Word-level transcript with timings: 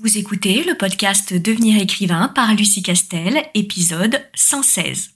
Vous 0.00 0.16
écoutez 0.16 0.62
le 0.62 0.76
podcast 0.76 1.34
Devenir 1.34 1.82
écrivain 1.82 2.28
par 2.32 2.54
Lucie 2.54 2.84
Castel, 2.84 3.42
épisode 3.54 4.22
116. 4.32 5.10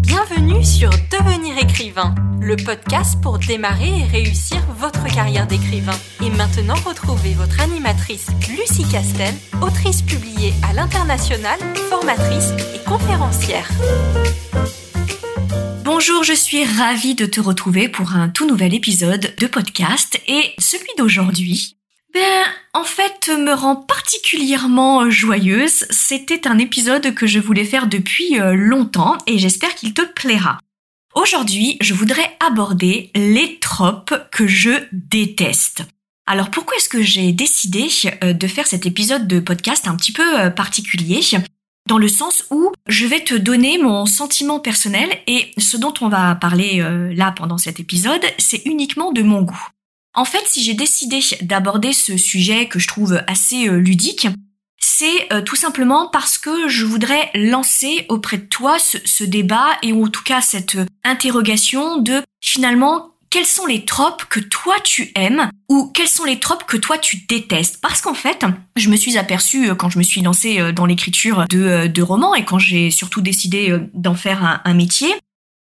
Bienvenue 0.00 0.64
sur 0.64 0.90
Devenir 0.90 1.56
écrivain, 1.56 2.16
le 2.40 2.56
podcast 2.56 3.22
pour 3.22 3.38
démarrer 3.38 4.00
et 4.00 4.04
réussir 4.06 4.58
votre 4.76 5.04
carrière 5.14 5.46
d'écrivain. 5.46 5.96
Et 6.20 6.30
maintenant, 6.30 6.74
retrouvez 6.84 7.34
votre 7.34 7.60
animatrice 7.60 8.26
Lucie 8.48 8.90
Castel, 8.90 9.32
autrice 9.62 10.02
publiée 10.02 10.52
à 10.68 10.72
l'international, 10.72 11.60
formatrice 11.90 12.50
et 12.74 12.84
conférencière. 12.88 13.70
Bonjour, 15.84 16.24
je 16.24 16.34
suis 16.34 16.64
ravie 16.64 17.14
de 17.14 17.26
te 17.26 17.40
retrouver 17.40 17.88
pour 17.88 18.14
un 18.14 18.30
tout 18.30 18.48
nouvel 18.48 18.74
épisode 18.74 19.32
de 19.38 19.46
podcast 19.46 20.20
et 20.26 20.54
celui 20.58 20.90
d'aujourd'hui 20.98 21.77
ben, 22.14 22.44
en 22.72 22.84
fait, 22.84 23.28
me 23.28 23.52
rend 23.52 23.76
particulièrement 23.76 25.10
joyeuse. 25.10 25.84
C'était 25.90 26.48
un 26.48 26.58
épisode 26.58 27.14
que 27.14 27.26
je 27.26 27.38
voulais 27.38 27.64
faire 27.64 27.86
depuis 27.86 28.40
euh, 28.40 28.54
longtemps 28.54 29.18
et 29.26 29.38
j'espère 29.38 29.74
qu'il 29.74 29.94
te 29.94 30.02
plaira. 30.02 30.58
Aujourd'hui, 31.14 31.76
je 31.80 31.94
voudrais 31.94 32.36
aborder 32.40 33.10
les 33.14 33.58
tropes 33.58 34.14
que 34.30 34.46
je 34.46 34.70
déteste. 34.92 35.82
Alors 36.26 36.50
pourquoi 36.50 36.76
est-ce 36.76 36.88
que 36.88 37.02
j'ai 37.02 37.32
décidé 37.32 37.88
euh, 38.22 38.32
de 38.32 38.46
faire 38.46 38.66
cet 38.66 38.86
épisode 38.86 39.26
de 39.26 39.40
podcast 39.40 39.88
un 39.88 39.96
petit 39.96 40.12
peu 40.12 40.40
euh, 40.40 40.50
particulier? 40.50 41.20
Dans 41.86 41.98
le 41.98 42.08
sens 42.08 42.44
où 42.50 42.70
je 42.86 43.06
vais 43.06 43.20
te 43.20 43.34
donner 43.34 43.78
mon 43.78 44.04
sentiment 44.04 44.60
personnel 44.60 45.08
et 45.26 45.50
ce 45.56 45.78
dont 45.78 45.94
on 46.02 46.08
va 46.08 46.34
parler 46.34 46.84
là 47.14 47.32
pendant 47.32 47.56
cet 47.56 47.80
épisode, 47.80 48.20
c'est 48.36 48.60
uniquement 48.66 49.10
de 49.10 49.22
mon 49.22 49.40
goût. 49.40 49.68
En 50.18 50.24
fait, 50.24 50.42
si 50.46 50.64
j'ai 50.64 50.74
décidé 50.74 51.20
d'aborder 51.42 51.92
ce 51.92 52.16
sujet 52.16 52.66
que 52.66 52.80
je 52.80 52.88
trouve 52.88 53.22
assez 53.28 53.68
euh, 53.68 53.76
ludique, 53.76 54.26
c'est 54.76 55.32
euh, 55.32 55.42
tout 55.42 55.54
simplement 55.54 56.08
parce 56.08 56.38
que 56.38 56.66
je 56.66 56.84
voudrais 56.84 57.30
lancer 57.36 58.04
auprès 58.08 58.38
de 58.38 58.46
toi 58.46 58.78
ce, 58.80 59.22
débat 59.22 59.68
et 59.84 59.92
en 59.92 60.08
tout 60.08 60.24
cas 60.24 60.40
cette 60.40 60.74
euh, 60.74 60.86
interrogation 61.04 61.98
de 61.98 62.20
finalement 62.40 63.12
quels 63.30 63.46
sont 63.46 63.66
les 63.66 63.84
tropes 63.84 64.24
que 64.24 64.40
toi 64.40 64.74
tu 64.82 65.12
aimes 65.14 65.50
ou 65.68 65.92
quels 65.94 66.08
sont 66.08 66.24
les 66.24 66.40
tropes 66.40 66.66
que 66.66 66.76
toi 66.76 66.98
tu 66.98 67.18
détestes? 67.28 67.80
Parce 67.80 68.00
qu'en 68.00 68.14
fait, 68.14 68.44
je 68.74 68.88
me 68.88 68.96
suis 68.96 69.18
aperçue 69.18 69.72
quand 69.76 69.88
je 69.88 69.98
me 69.98 70.02
suis 70.02 70.22
lancée 70.22 70.72
dans 70.72 70.86
l'écriture 70.86 71.44
de, 71.48 72.02
romans 72.02 72.34
et 72.34 72.44
quand 72.44 72.58
j'ai 72.58 72.90
surtout 72.90 73.20
décidé 73.20 73.76
d'en 73.94 74.16
faire 74.16 74.60
un, 74.64 74.74
métier, 74.74 75.14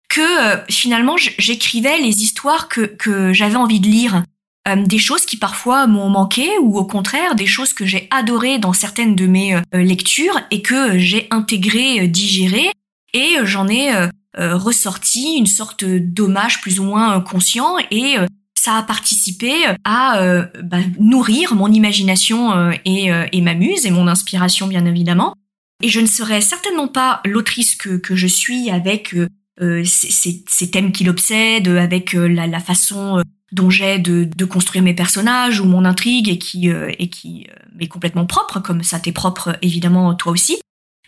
que 0.09 0.23
finalement 0.71 1.17
j'écrivais 1.19 1.99
les 1.99 2.23
histoires 2.23 2.69
que 2.69 3.33
j'avais 3.35 3.57
envie 3.57 3.81
de 3.81 3.89
lire. 3.89 4.23
Euh, 4.67 4.77
des 4.85 4.99
choses 4.99 5.27
qui 5.27 5.37
parfois 5.37 5.87
m'ont 5.87 6.09
manqué 6.09 6.49
ou 6.61 6.77
au 6.79 6.85
contraire 6.85 7.35
des 7.35 7.47
choses 7.47 7.73
que 7.73 7.87
j'ai 7.87 8.09
adorées 8.11 8.59
dans 8.59 8.73
certaines 8.73 9.15
de 9.15 9.27
mes 9.27 9.55
euh, 9.55 9.61
lectures 9.73 10.41
et 10.51 10.63
que 10.63 10.99
j'ai 10.99 11.29
intégrées, 11.31 12.01
euh, 12.01 12.09
digérées 12.09 12.71
et 13.15 13.37
j'en 13.45 13.69
ai 13.69 13.91
ressorti 14.35 15.37
une 15.39 15.47
sorte 15.47 15.83
d'hommage 15.87 16.61
plus 16.61 16.81
ou 16.81 16.85
moins 16.85 17.19
conscient 17.23 17.77
et 17.91 18.17
ça 18.55 18.75
a 18.75 18.83
participé 18.83 19.51
à 19.85 20.21
bah, 20.63 20.77
nourrir 20.99 21.55
mon 21.55 21.73
imagination 21.73 22.71
et, 22.85 23.11
et 23.33 23.41
ma 23.41 23.55
muse 23.55 23.87
et 23.87 23.91
mon 23.91 24.09
inspiration 24.09 24.67
bien 24.67 24.85
évidemment. 24.85 25.35
Et 25.83 25.89
je 25.89 26.01
ne 26.01 26.07
serais 26.07 26.43
certainement 26.43 26.89
pas 26.89 27.23
l'autrice 27.25 27.77
que, 27.77 27.99
je 28.15 28.27
suis 28.27 28.69
avec 28.69 29.15
ces, 29.85 30.71
thèmes 30.71 30.93
qui 30.93 31.05
l'obsèdent, 31.05 31.69
avec 31.69 32.13
la 32.13 32.61
façon 32.61 33.23
dont 33.53 33.71
j'ai 33.71 33.99
de, 33.99 34.45
construire 34.45 34.83
mes 34.83 34.95
personnages 34.95 35.61
ou 35.61 35.65
mon 35.65 35.85
intrigue 35.85 36.29
et 36.29 36.39
qui, 36.39 36.71
euh, 36.71 36.93
et 36.99 37.09
qui 37.09 37.47
euh, 37.51 37.81
est 37.81 37.89
complètement 37.89 38.27
propre, 38.27 38.61
comme 38.61 38.83
ça 38.83 38.99
t'est 38.99 39.13
propre 39.13 39.57
évidemment 39.63 40.15
toi 40.15 40.33
aussi. 40.33 40.59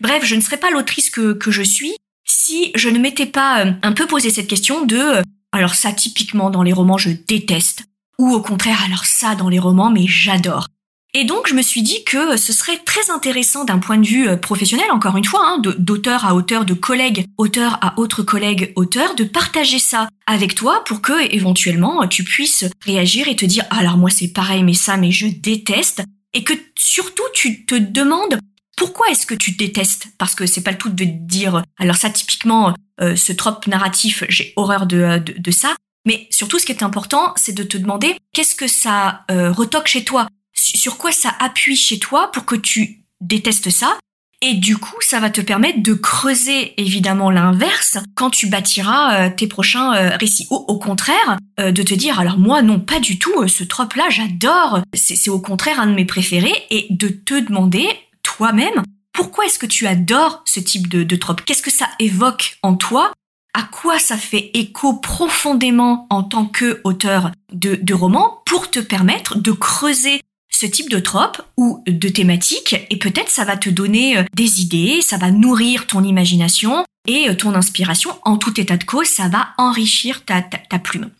Bref, 0.01 0.23
je 0.25 0.35
ne 0.35 0.41
serais 0.41 0.57
pas 0.57 0.71
l'autrice 0.71 1.09
que, 1.09 1.33
que 1.33 1.51
je 1.51 1.63
suis 1.63 1.95
si 2.25 2.71
je 2.75 2.89
ne 2.89 2.99
m'étais 2.99 3.25
pas 3.25 3.65
euh, 3.65 3.71
un 3.81 3.91
peu 3.91 4.07
posé 4.07 4.29
cette 4.29 4.47
question 4.47 4.85
de 4.85 5.21
alors 5.51 5.73
ça 5.73 5.91
typiquement 5.91 6.49
dans 6.49 6.63
les 6.63 6.73
romans 6.73 6.97
je 6.97 7.09
déteste 7.09 7.83
ou 8.19 8.31
au 8.31 8.41
contraire 8.41 8.83
alors 8.85 9.05
ça 9.05 9.35
dans 9.35 9.49
les 9.49 9.59
romans 9.59 9.89
mais 9.89 10.05
j'adore. 10.07 10.67
Et 11.15 11.23
donc 11.23 11.47
je 11.47 11.55
me 11.55 11.63
suis 11.63 11.81
dit 11.81 12.03
que 12.03 12.37
ce 12.37 12.53
serait 12.53 12.77
très 12.85 13.09
intéressant 13.09 13.65
d'un 13.65 13.79
point 13.79 13.97
de 13.97 14.05
vue 14.05 14.27
euh, 14.27 14.37
professionnel, 14.37 14.91
encore 14.91 15.17
une 15.17 15.25
fois, 15.25 15.41
hein, 15.43 15.61
d'auteur 15.79 16.25
à 16.25 16.35
auteur, 16.35 16.65
de 16.65 16.75
collègue 16.75 17.25
auteur 17.37 17.79
à 17.81 17.99
autre 17.99 18.21
collègue 18.21 18.73
auteur, 18.75 19.15
de 19.15 19.23
partager 19.23 19.79
ça 19.79 20.07
avec 20.27 20.53
toi 20.53 20.83
pour 20.85 21.01
que 21.01 21.33
éventuellement 21.33 22.07
tu 22.07 22.23
puisses 22.23 22.65
réagir 22.85 23.27
et 23.27 23.35
te 23.35 23.45
dire 23.45 23.65
alors 23.71 23.97
moi 23.97 24.11
c'est 24.11 24.27
pareil 24.27 24.61
mais 24.63 24.75
ça 24.75 24.97
mais 24.97 25.11
je 25.11 25.25
déteste 25.25 26.03
et 26.33 26.43
que 26.43 26.53
surtout 26.77 27.23
tu 27.33 27.65
te 27.65 27.73
demandes 27.73 28.39
pourquoi 28.77 29.07
est-ce 29.09 29.25
que 29.25 29.33
tu 29.33 29.51
détestes? 29.51 30.07
Parce 30.17 30.35
que 30.35 30.45
c'est 30.45 30.61
pas 30.61 30.71
le 30.71 30.77
tout 30.77 30.89
de 30.89 31.03
dire 31.03 31.63
alors 31.79 31.95
ça 31.95 32.11
typiquement 32.11 32.75
euh, 33.01 33.15
ce 33.15 33.33
trope 33.33 33.65
narratif 33.65 34.23
j'ai 34.29 34.53
horreur 34.55 34.85
de, 34.85 35.17
de, 35.17 35.33
de, 35.37 35.51
ça. 35.51 35.75
Mais 36.05 36.27
surtout 36.29 36.59
ce 36.59 36.65
qui 36.67 36.71
est 36.71 36.83
important 36.83 37.33
c'est 37.35 37.53
de 37.53 37.63
te 37.63 37.77
demander 37.77 38.15
qu'est-ce 38.33 38.55
que 38.55 38.67
ça 38.67 39.25
euh, 39.31 39.51
retoque 39.51 39.87
chez 39.87 40.05
toi? 40.05 40.27
Sur 40.59 40.97
quoi 40.97 41.11
ça 41.11 41.35
appuie 41.39 41.75
chez 41.75 41.99
toi 41.99 42.31
pour 42.31 42.45
que 42.45 42.55
tu 42.55 43.03
détestes 43.21 43.69
ça. 43.69 43.97
Et 44.41 44.53
du 44.53 44.77
coup, 44.77 44.95
ça 45.01 45.19
va 45.19 45.29
te 45.29 45.41
permettre 45.41 45.83
de 45.83 45.93
creuser 45.93 46.73
évidemment 46.79 47.29
l'inverse 47.29 47.97
quand 48.15 48.29
tu 48.29 48.47
bâtiras 48.47 49.25
euh, 49.25 49.29
tes 49.29 49.47
prochains 49.47 49.93
euh, 49.93 50.15
récits. 50.15 50.47
Au 50.49 50.79
contraire, 50.79 51.37
euh, 51.59 51.73
de 51.73 51.83
te 51.83 51.93
dire, 51.93 52.21
alors 52.21 52.37
moi 52.37 52.61
non, 52.61 52.79
pas 52.79 53.01
du 53.01 53.19
tout, 53.19 53.47
ce 53.49 53.65
trope-là, 53.65 54.05
j'adore, 54.09 54.79
c'est 54.93 55.29
au 55.29 55.41
contraire 55.41 55.81
un 55.81 55.87
de 55.87 55.93
mes 55.93 56.05
préférés, 56.05 56.55
et 56.69 56.87
de 56.89 57.09
te 57.09 57.37
demander 57.37 57.85
toi-même, 58.23 58.83
pourquoi 59.11 59.45
est-ce 59.45 59.59
que 59.59 59.65
tu 59.65 59.87
adores 59.87 60.41
ce 60.45 60.61
type 60.61 60.87
de, 60.87 61.03
de 61.03 61.15
trope? 61.17 61.41
Qu'est-ce 61.43 61.61
que 61.61 61.71
ça 61.71 61.89
évoque 61.99 62.57
en 62.63 62.75
toi? 62.75 63.11
À 63.53 63.63
quoi 63.63 63.99
ça 63.99 64.15
fait 64.15 64.51
écho 64.53 64.93
profondément 64.93 66.07
en 66.09 66.23
tant 66.23 66.45
que 66.45 66.79
auteur 66.85 67.31
de, 67.51 67.75
de 67.75 67.93
roman 67.93 68.41
pour 68.45 68.69
te 68.69 68.79
permettre 68.79 69.37
de 69.37 69.51
creuser 69.51 70.21
ce 70.49 70.65
type 70.65 70.89
de 70.89 70.99
trope 70.99 71.41
ou 71.57 71.83
de 71.87 72.09
thématique 72.09 72.75
et 72.89 72.97
peut-être 72.97 73.29
ça 73.29 73.45
va 73.45 73.55
te 73.55 73.69
donner 73.69 74.17
euh, 74.17 74.23
des 74.33 74.61
idées, 74.61 75.01
ça 75.01 75.17
va 75.17 75.31
nourrir 75.31 75.87
ton 75.87 76.03
imagination 76.03 76.83
et 77.07 77.29
euh, 77.29 77.35
ton 77.35 77.53
inspiration. 77.55 78.11
En 78.23 78.37
tout 78.37 78.59
état 78.59 78.77
de 78.77 78.83
cause, 78.83 79.07
ça 79.07 79.27
va 79.27 79.49
enrichir 79.57 80.25
ta, 80.25 80.41
plume. 80.79 81.11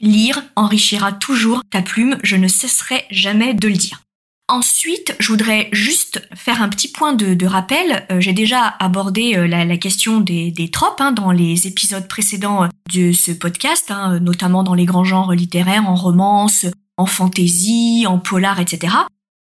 Lire 0.00 0.42
enrichira 0.56 1.12
toujours 1.12 1.62
ta 1.70 1.80
plume, 1.80 2.18
je 2.22 2.36
ne 2.36 2.48
cesserai 2.48 3.04
jamais 3.10 3.54
de 3.54 3.68
le 3.68 3.74
dire. 3.74 4.02
Ensuite, 4.48 5.16
je 5.18 5.28
voudrais 5.28 5.68
juste 5.72 6.22
faire 6.34 6.62
un 6.62 6.68
petit 6.68 6.86
point 6.86 7.14
de, 7.14 7.46
rappel. 7.46 8.06
Euh, 8.12 8.20
j'ai 8.20 8.32
déjà 8.32 8.76
abordé 8.78 9.34
la, 9.48 9.76
question 9.76 10.20
des, 10.20 10.50
des 10.50 10.70
tropes 10.70 11.00
hein, 11.00 11.12
dans 11.12 11.32
les 11.32 11.66
épisodes 11.66 12.06
précédents 12.06 12.68
de 12.92 13.12
ce 13.12 13.32
podcast, 13.32 13.90
hein, 13.90 14.20
notamment 14.20 14.62
dans 14.62 14.74
les 14.74 14.84
grands 14.84 15.04
genres 15.04 15.32
littéraires, 15.32 15.88
en 15.88 15.96
romance, 15.96 16.66
en 16.96 17.06
fantaisie, 17.06 18.06
en 18.06 18.18
polar, 18.18 18.60
etc. 18.60 18.94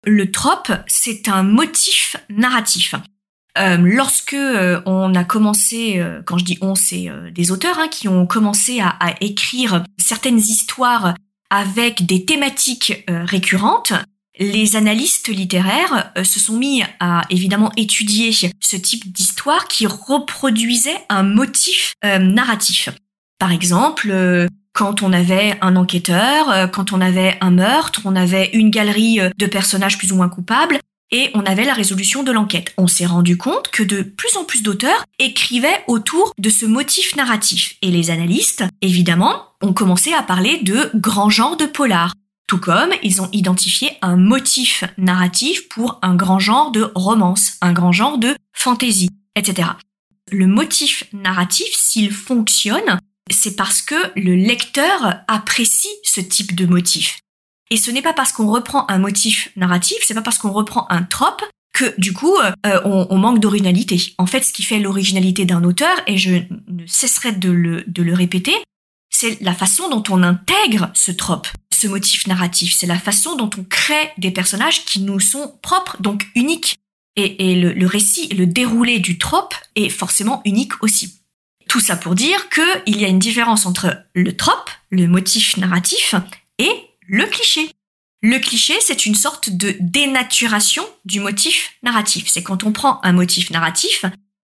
Le 0.05 0.31
trope, 0.31 0.73
c'est 0.87 1.29
un 1.29 1.43
motif 1.43 2.17
narratif. 2.31 2.95
Euh, 3.59 3.77
lorsque 3.79 4.35
euh, 4.35 4.81
on 4.87 5.15
a 5.15 5.25
commencé, 5.25 5.99
euh, 5.99 6.21
quand 6.25 6.39
je 6.39 6.45
dis 6.45 6.59
on, 6.61 6.75
c'est 6.75 7.09
des 7.33 7.51
auteurs 7.51 7.79
hein, 7.79 7.89
qui 7.89 8.09
ont 8.09 8.27
commencé 8.27 8.81
à, 8.81 8.89
à, 8.89 9.15
écrire 9.21 9.85
certaines 9.99 10.39
histoires 10.39 11.15
avec 11.49 12.07
des 12.07 12.25
thématiques 12.25 13.05
récurrentes, 13.09 13.93
les 14.39 14.75
analystes 14.75 15.29
littéraires 15.29 16.13
se 16.25 16.41
sont 16.41 16.57
mis 16.57 16.83
à 16.99 17.23
évidemment 17.31 17.71
étudier 17.77 18.33
ce 18.33 18.77
type 18.77 19.13
d'histoire 19.13 19.69
qui 19.69 19.87
reproduisait 19.87 20.99
un 21.09 21.23
motif 21.23 21.95
narratif. 22.03 22.89
Par 23.39 23.53
exemple, 23.53 24.49
quand 24.77 25.03
on 25.03 25.11
avait 25.15 25.57
un 25.63 25.75
enquêteur, 25.75 26.51
euh, 26.51 26.67
quand 26.67 26.93
on 26.93 27.01
avait 27.01 27.39
un 27.41 27.51
meurtre, 27.51 28.03
on 28.05 28.15
avait 28.15 28.51
une 28.53 28.69
galerie 28.69 29.21
euh, 29.21 29.31
de 29.39 29.47
personnages 29.47 29.97
plus 29.97 30.13
ou 30.13 30.17
moins 30.17 30.29
coupables, 30.29 30.79
et 31.11 31.31
on 31.33 31.41
avait 31.47 31.65
la 31.65 31.73
résolution 31.73 32.23
de 32.23 32.31
l'enquête. 32.31 32.75
On 32.77 32.87
s'est 32.87 33.07
rendu 33.07 33.39
compte 33.39 33.69
que 33.69 33.83
de 33.83 34.03
plus 34.03 34.37
en 34.37 34.45
plus 34.45 34.63
d'auteurs 34.63 35.03
écrivaient 35.19 35.83
autour 35.87 36.35
de 36.37 36.51
ce 36.51 36.67
motif 36.67 37.17
narratif. 37.17 37.77
Et 37.81 37.91
les 37.91 38.11
analystes, 38.11 38.65
évidemment, 38.83 39.45
ont 39.63 39.73
commencé 39.73 40.13
à 40.13 40.23
parler 40.23 40.59
de 40.63 40.91
grand 40.95 41.31
genre 41.31 41.57
de 41.57 41.65
polar. 41.65 42.13
Tout 42.47 42.59
comme 42.59 42.91
ils 43.03 43.23
ont 43.23 43.31
identifié 43.33 43.93
un 44.03 44.17
motif 44.17 44.85
narratif 44.99 45.69
pour 45.71 45.99
un 46.03 46.17
grand 46.17 46.39
genre 46.39 46.71
de 46.71 46.93
romance, 46.95 47.53
un 47.63 47.73
grand 47.73 47.93
genre 47.93 48.19
de 48.19 48.37
fantasy, 48.53 49.09
etc. 49.37 49.71
Le 50.31 50.47
motif 50.47 51.05
narratif, 51.15 51.69
s'il 51.73 52.11
fonctionne, 52.11 52.99
c'est 53.31 53.57
parce 53.57 53.83
que 53.83 53.95
le 54.17 54.35
lecteur 54.35 55.21
apprécie 55.29 55.89
ce 56.03 56.21
type 56.21 56.55
de 56.55 56.67
motif. 56.67 57.21
Et 57.71 57.77
ce 57.77 57.91
n'est 57.91 58.03
pas 58.03 58.13
parce 58.13 58.33
qu'on 58.33 58.51
reprend 58.51 58.89
un 58.89 58.99
motif 58.99 59.51
narratif, 59.57 59.99
c'est 60.03 60.15
pas 60.15 60.23
parce 60.23 60.39
qu'on 60.39 60.53
reprend 60.53 60.87
un 60.91 61.03
trope 61.03 61.43
que 61.73 61.95
du 61.99 62.13
coup 62.13 62.35
euh, 62.39 62.81
on, 62.85 63.19
manque 63.19 63.41
d'originalité. 63.41 64.15
En 64.19 64.27
fait, 64.27 64.43
ce 64.45 64.53
qui 64.53 64.63
fait 64.63 64.79
l'originalité 64.79 65.45
d'un 65.45 65.65
auteur, 65.65 65.95
et 66.07 66.17
je 66.17 66.37
ne 66.69 66.87
cesserai 66.87 67.33
de 67.33 67.51
le, 67.51 68.15
répéter, 68.15 68.55
c'est 69.11 69.41
la 69.43 69.53
façon 69.53 69.89
dont 69.91 70.03
on 70.09 70.23
intègre 70.23 70.91
ce 70.95 71.11
trope, 71.11 71.49
ce 71.73 71.83
ce 71.83 71.89
motif 71.89 72.27
narratif, 72.27 72.75
c'est 72.75 72.87
la 72.87 72.99
façon 72.99 73.37
dont 73.37 73.51
on 73.59 73.65
crée 73.65 74.13
des 74.17 74.31
personnages 74.31 74.85
qui 74.85 75.01
nous 75.01 75.21
sont 75.21 75.59
propres, 75.61 76.01
donc 76.01 76.27
uniques. 76.35 76.77
Et, 77.19 77.55
le, 77.55 77.73
le, 77.73 77.87
récit, 77.87 78.29
le 78.29 78.47
déroulé 78.47 78.99
du 78.99 79.17
trope 79.17 79.55
est 79.75 79.89
forcément 79.89 80.43
unique 80.45 80.83
aussi. 80.83 81.19
Tout 81.69 81.81
ça 81.81 81.97
pour 81.97 82.15
dire 82.15 82.49
qu'il 82.49 83.01
y 83.01 83.05
a 83.05 83.09
une 83.09 83.19
différence 83.19 83.67
entre 83.67 84.05
le 84.15 84.37
trope, 84.37 84.71
le 84.91 85.07
motif 85.07 85.57
narratif, 85.57 86.15
et 86.59 86.71
le 87.07 87.27
cliché. 87.27 87.71
Le 88.23 88.39
cliché, 88.39 88.75
c'est 88.81 89.07
une 89.07 89.15
sorte 89.15 89.51
de 89.51 89.77
dénaturation 89.81 90.85
du 91.05 91.21
motif 91.21 91.73
narratif. 91.83 92.29
C'est 92.29 92.43
quand 92.43 92.65
on 92.65 92.73
prend 92.73 93.01
un 93.03 93.13
motif 93.13 93.51
narratif 93.51 94.05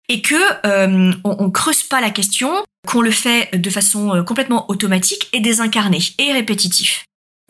et 0.09 0.21
que 0.21 0.35
euh, 0.67 1.13
on, 1.25 1.51
creuse 1.51 1.83
pas 1.85 2.01
la 2.01 2.11
question, 2.11 2.53
qu'on 2.87 3.01
le 3.01 3.11
fait 3.11 3.57
de 3.57 3.71
façon 3.71 4.15
euh, 4.15 4.23
complètement 4.23 4.69
automatique 4.71 5.29
et 5.33 5.41
désincarnée 5.41 6.01
et 6.19 6.33
répétitif. 6.33 7.05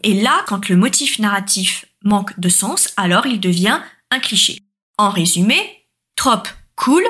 Et 0.04 0.20
là, 0.20 0.44
quand 0.46 0.68
le 0.68 0.76
motif 0.76 1.18
narratif 1.18 1.86
manque 2.04 2.38
de 2.38 2.48
sens, 2.48 2.92
alors 2.96 3.26
il 3.26 3.40
devient 3.40 3.80
un 4.10 4.20
cliché. 4.20 4.58
En 4.98 5.10
résumé, 5.10 5.86
trop 6.14 6.42
cool, 6.76 7.04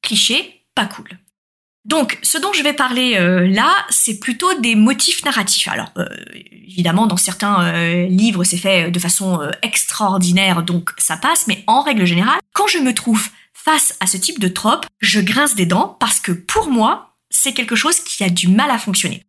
cliché 0.00 0.64
pas 0.74 0.86
cool. 0.86 1.18
Donc, 1.84 2.18
ce 2.22 2.38
dont 2.38 2.52
je 2.52 2.62
vais 2.62 2.72
parler 2.72 3.16
euh, 3.16 3.46
là, 3.48 3.74
c'est 3.90 4.20
plutôt 4.20 4.54
des 4.60 4.74
motifs 4.74 5.24
narratifs. 5.24 5.68
Alors, 5.68 5.90
euh, 5.98 6.06
évidemment, 6.66 7.06
dans 7.06 7.16
certains 7.16 7.72
livres, 8.06 8.44
c'est 8.44 8.56
fait 8.56 8.90
de 8.90 8.98
façon 8.98 9.40
extraordinaire, 9.62 10.62
donc 10.62 10.90
ça 10.98 11.16
passe, 11.16 11.46
mais 11.46 11.64
en 11.66 11.82
règle 11.82 12.04
générale, 12.04 12.38
quand 12.52 12.66
je 12.66 12.78
me 12.78 12.94
trouve 12.94 13.28
face 13.52 13.96
à 14.00 14.06
ce 14.06 14.16
type 14.16 14.40
de 14.40 14.48
trope, 14.48 14.86
je 15.00 15.20
grince 15.20 15.54
des 15.54 15.66
dents 15.66 15.96
parce 16.00 16.20
que 16.20 16.32
pour 16.32 16.70
moi, 16.70 17.16
c'est 17.30 17.52
quelque 17.52 17.76
chose 17.76 18.00
qui 18.00 18.24
a 18.24 18.28
du 18.28 18.48
mal 18.48 18.70
à 18.70 18.78
fonctionner. 18.78 19.24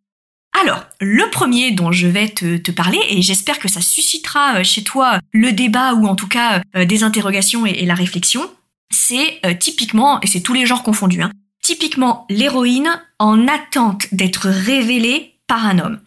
Alors, 0.60 0.84
le 1.00 1.28
premier 1.30 1.72
dont 1.72 1.90
je 1.90 2.06
vais 2.06 2.28
te, 2.28 2.70
parler, 2.70 3.00
et 3.08 3.22
j'espère 3.22 3.58
que 3.58 3.68
ça 3.68 3.80
suscitera 3.80 4.58
euh, 4.58 4.64
chez 4.64 4.84
toi 4.84 5.18
le 5.32 5.52
débat 5.52 5.94
ou 5.94 6.06
en 6.06 6.14
tout 6.14 6.28
cas 6.28 6.62
euh, 6.76 6.84
des 6.84 7.02
interrogations 7.02 7.66
et, 7.66 7.84
la 7.84 7.94
réflexion, 7.94 8.48
c'est 8.90 9.40
euh, 9.44 9.54
typiquement, 9.54 10.20
et 10.20 10.28
c'est 10.28 10.40
tous 10.40 10.52
les 10.52 10.64
genres 10.64 10.84
confondus, 10.84 11.22
hein, 11.22 11.32
typiquement 11.64 12.26
l'héroïne 12.28 13.00
en 13.18 13.48
attente 13.48 14.06
d'être 14.12 14.48
révélée 14.48 15.40
par 15.48 15.66
un 15.66 15.80
homme. 15.80 16.00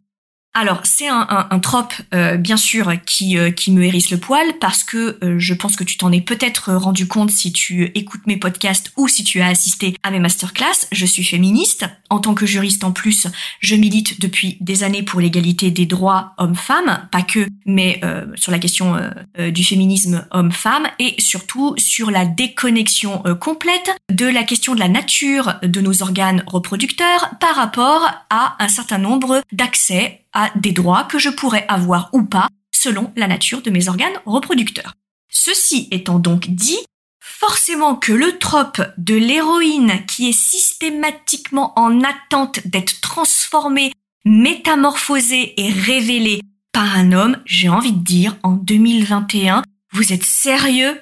Alors 0.59 0.81
c'est 0.85 1.07
un, 1.07 1.27
un, 1.51 1.59
trope 1.59 1.93
euh, 2.15 2.35
bien 2.35 2.57
sûr 2.57 2.91
qui, 3.05 3.37
euh, 3.37 3.51
qui 3.51 3.71
me 3.71 3.83
hérisse 3.83 4.09
le 4.09 4.17
poil 4.17 4.43
parce 4.59 4.83
que 4.83 5.19
euh, 5.23 5.35
je 5.37 5.53
pense 5.53 5.75
que 5.75 5.83
tu 5.83 5.97
t'en 5.97 6.11
es 6.11 6.19
peut-être 6.19 6.73
rendu 6.73 7.07
compte 7.07 7.29
si 7.29 7.53
tu 7.53 7.91
écoutes 7.93 8.25
mes 8.25 8.37
podcasts 8.37 8.91
ou 8.97 9.07
si 9.07 9.23
tu 9.23 9.39
as 9.39 9.49
assisté 9.49 9.95
à 10.01 10.09
mes 10.09 10.19
masterclass. 10.19 10.87
Je 10.91 11.05
suis 11.05 11.23
féministe. 11.23 11.85
En 12.09 12.17
tant 12.17 12.33
que 12.33 12.47
juriste 12.47 12.83
en 12.83 12.91
plus, 12.91 13.27
je 13.59 13.75
milite 13.75 14.19
depuis 14.19 14.57
des 14.59 14.83
années 14.83 15.03
pour 15.03 15.19
l'égalité 15.19 15.69
des 15.69 15.85
droits 15.85 16.33
hommes-femmes, 16.39 17.07
pas 17.11 17.21
que, 17.21 17.47
mais 17.65 17.99
sur 18.35 18.53
la 18.53 18.59
question 18.59 18.95
du 19.37 19.61
féminisme 19.65 20.25
homme-femme 20.31 20.87
et 20.99 21.15
surtout 21.19 21.75
sur 21.77 22.09
la 22.09 22.25
déconnexion 22.25 23.23
complète 23.41 23.91
de 24.09 24.25
la 24.25 24.43
question 24.43 24.73
de 24.73 24.79
la 24.79 24.87
nature 24.87 25.55
de 25.63 25.81
nos 25.81 26.01
organes 26.01 26.43
reproducteurs 26.47 27.31
par 27.41 27.55
rapport 27.55 28.09
à 28.29 28.55
un 28.63 28.69
certain 28.69 28.99
nombre 28.99 29.41
d'accès 29.51 30.21
des 30.55 30.71
droits 30.71 31.03
que 31.03 31.19
je 31.19 31.29
pourrais 31.29 31.65
avoir 31.67 32.09
ou 32.13 32.23
pas 32.23 32.49
selon 32.71 33.11
la 33.15 33.27
nature 33.27 33.61
de 33.61 33.69
mes 33.69 33.87
organes 33.87 34.19
reproducteurs. 34.25 34.93
Ceci 35.29 35.87
étant 35.91 36.19
donc 36.19 36.49
dit, 36.49 36.79
forcément 37.19 37.95
que 37.95 38.13
le 38.13 38.37
trope 38.37 38.81
de 38.97 39.15
l'héroïne 39.15 40.05
qui 40.07 40.29
est 40.29 40.39
systématiquement 40.39 41.77
en 41.77 42.03
attente 42.03 42.65
d'être 42.65 43.01
transformée, 43.01 43.93
métamorphosée 44.25 45.53
et 45.59 45.71
révélée 45.71 46.41
par 46.71 46.95
un 46.95 47.11
homme, 47.11 47.37
j'ai 47.45 47.69
envie 47.69 47.91
de 47.91 48.03
dire 48.03 48.35
en 48.43 48.51
2021, 48.51 49.63
vous 49.91 50.13
êtes 50.13 50.23
sérieux? 50.23 50.99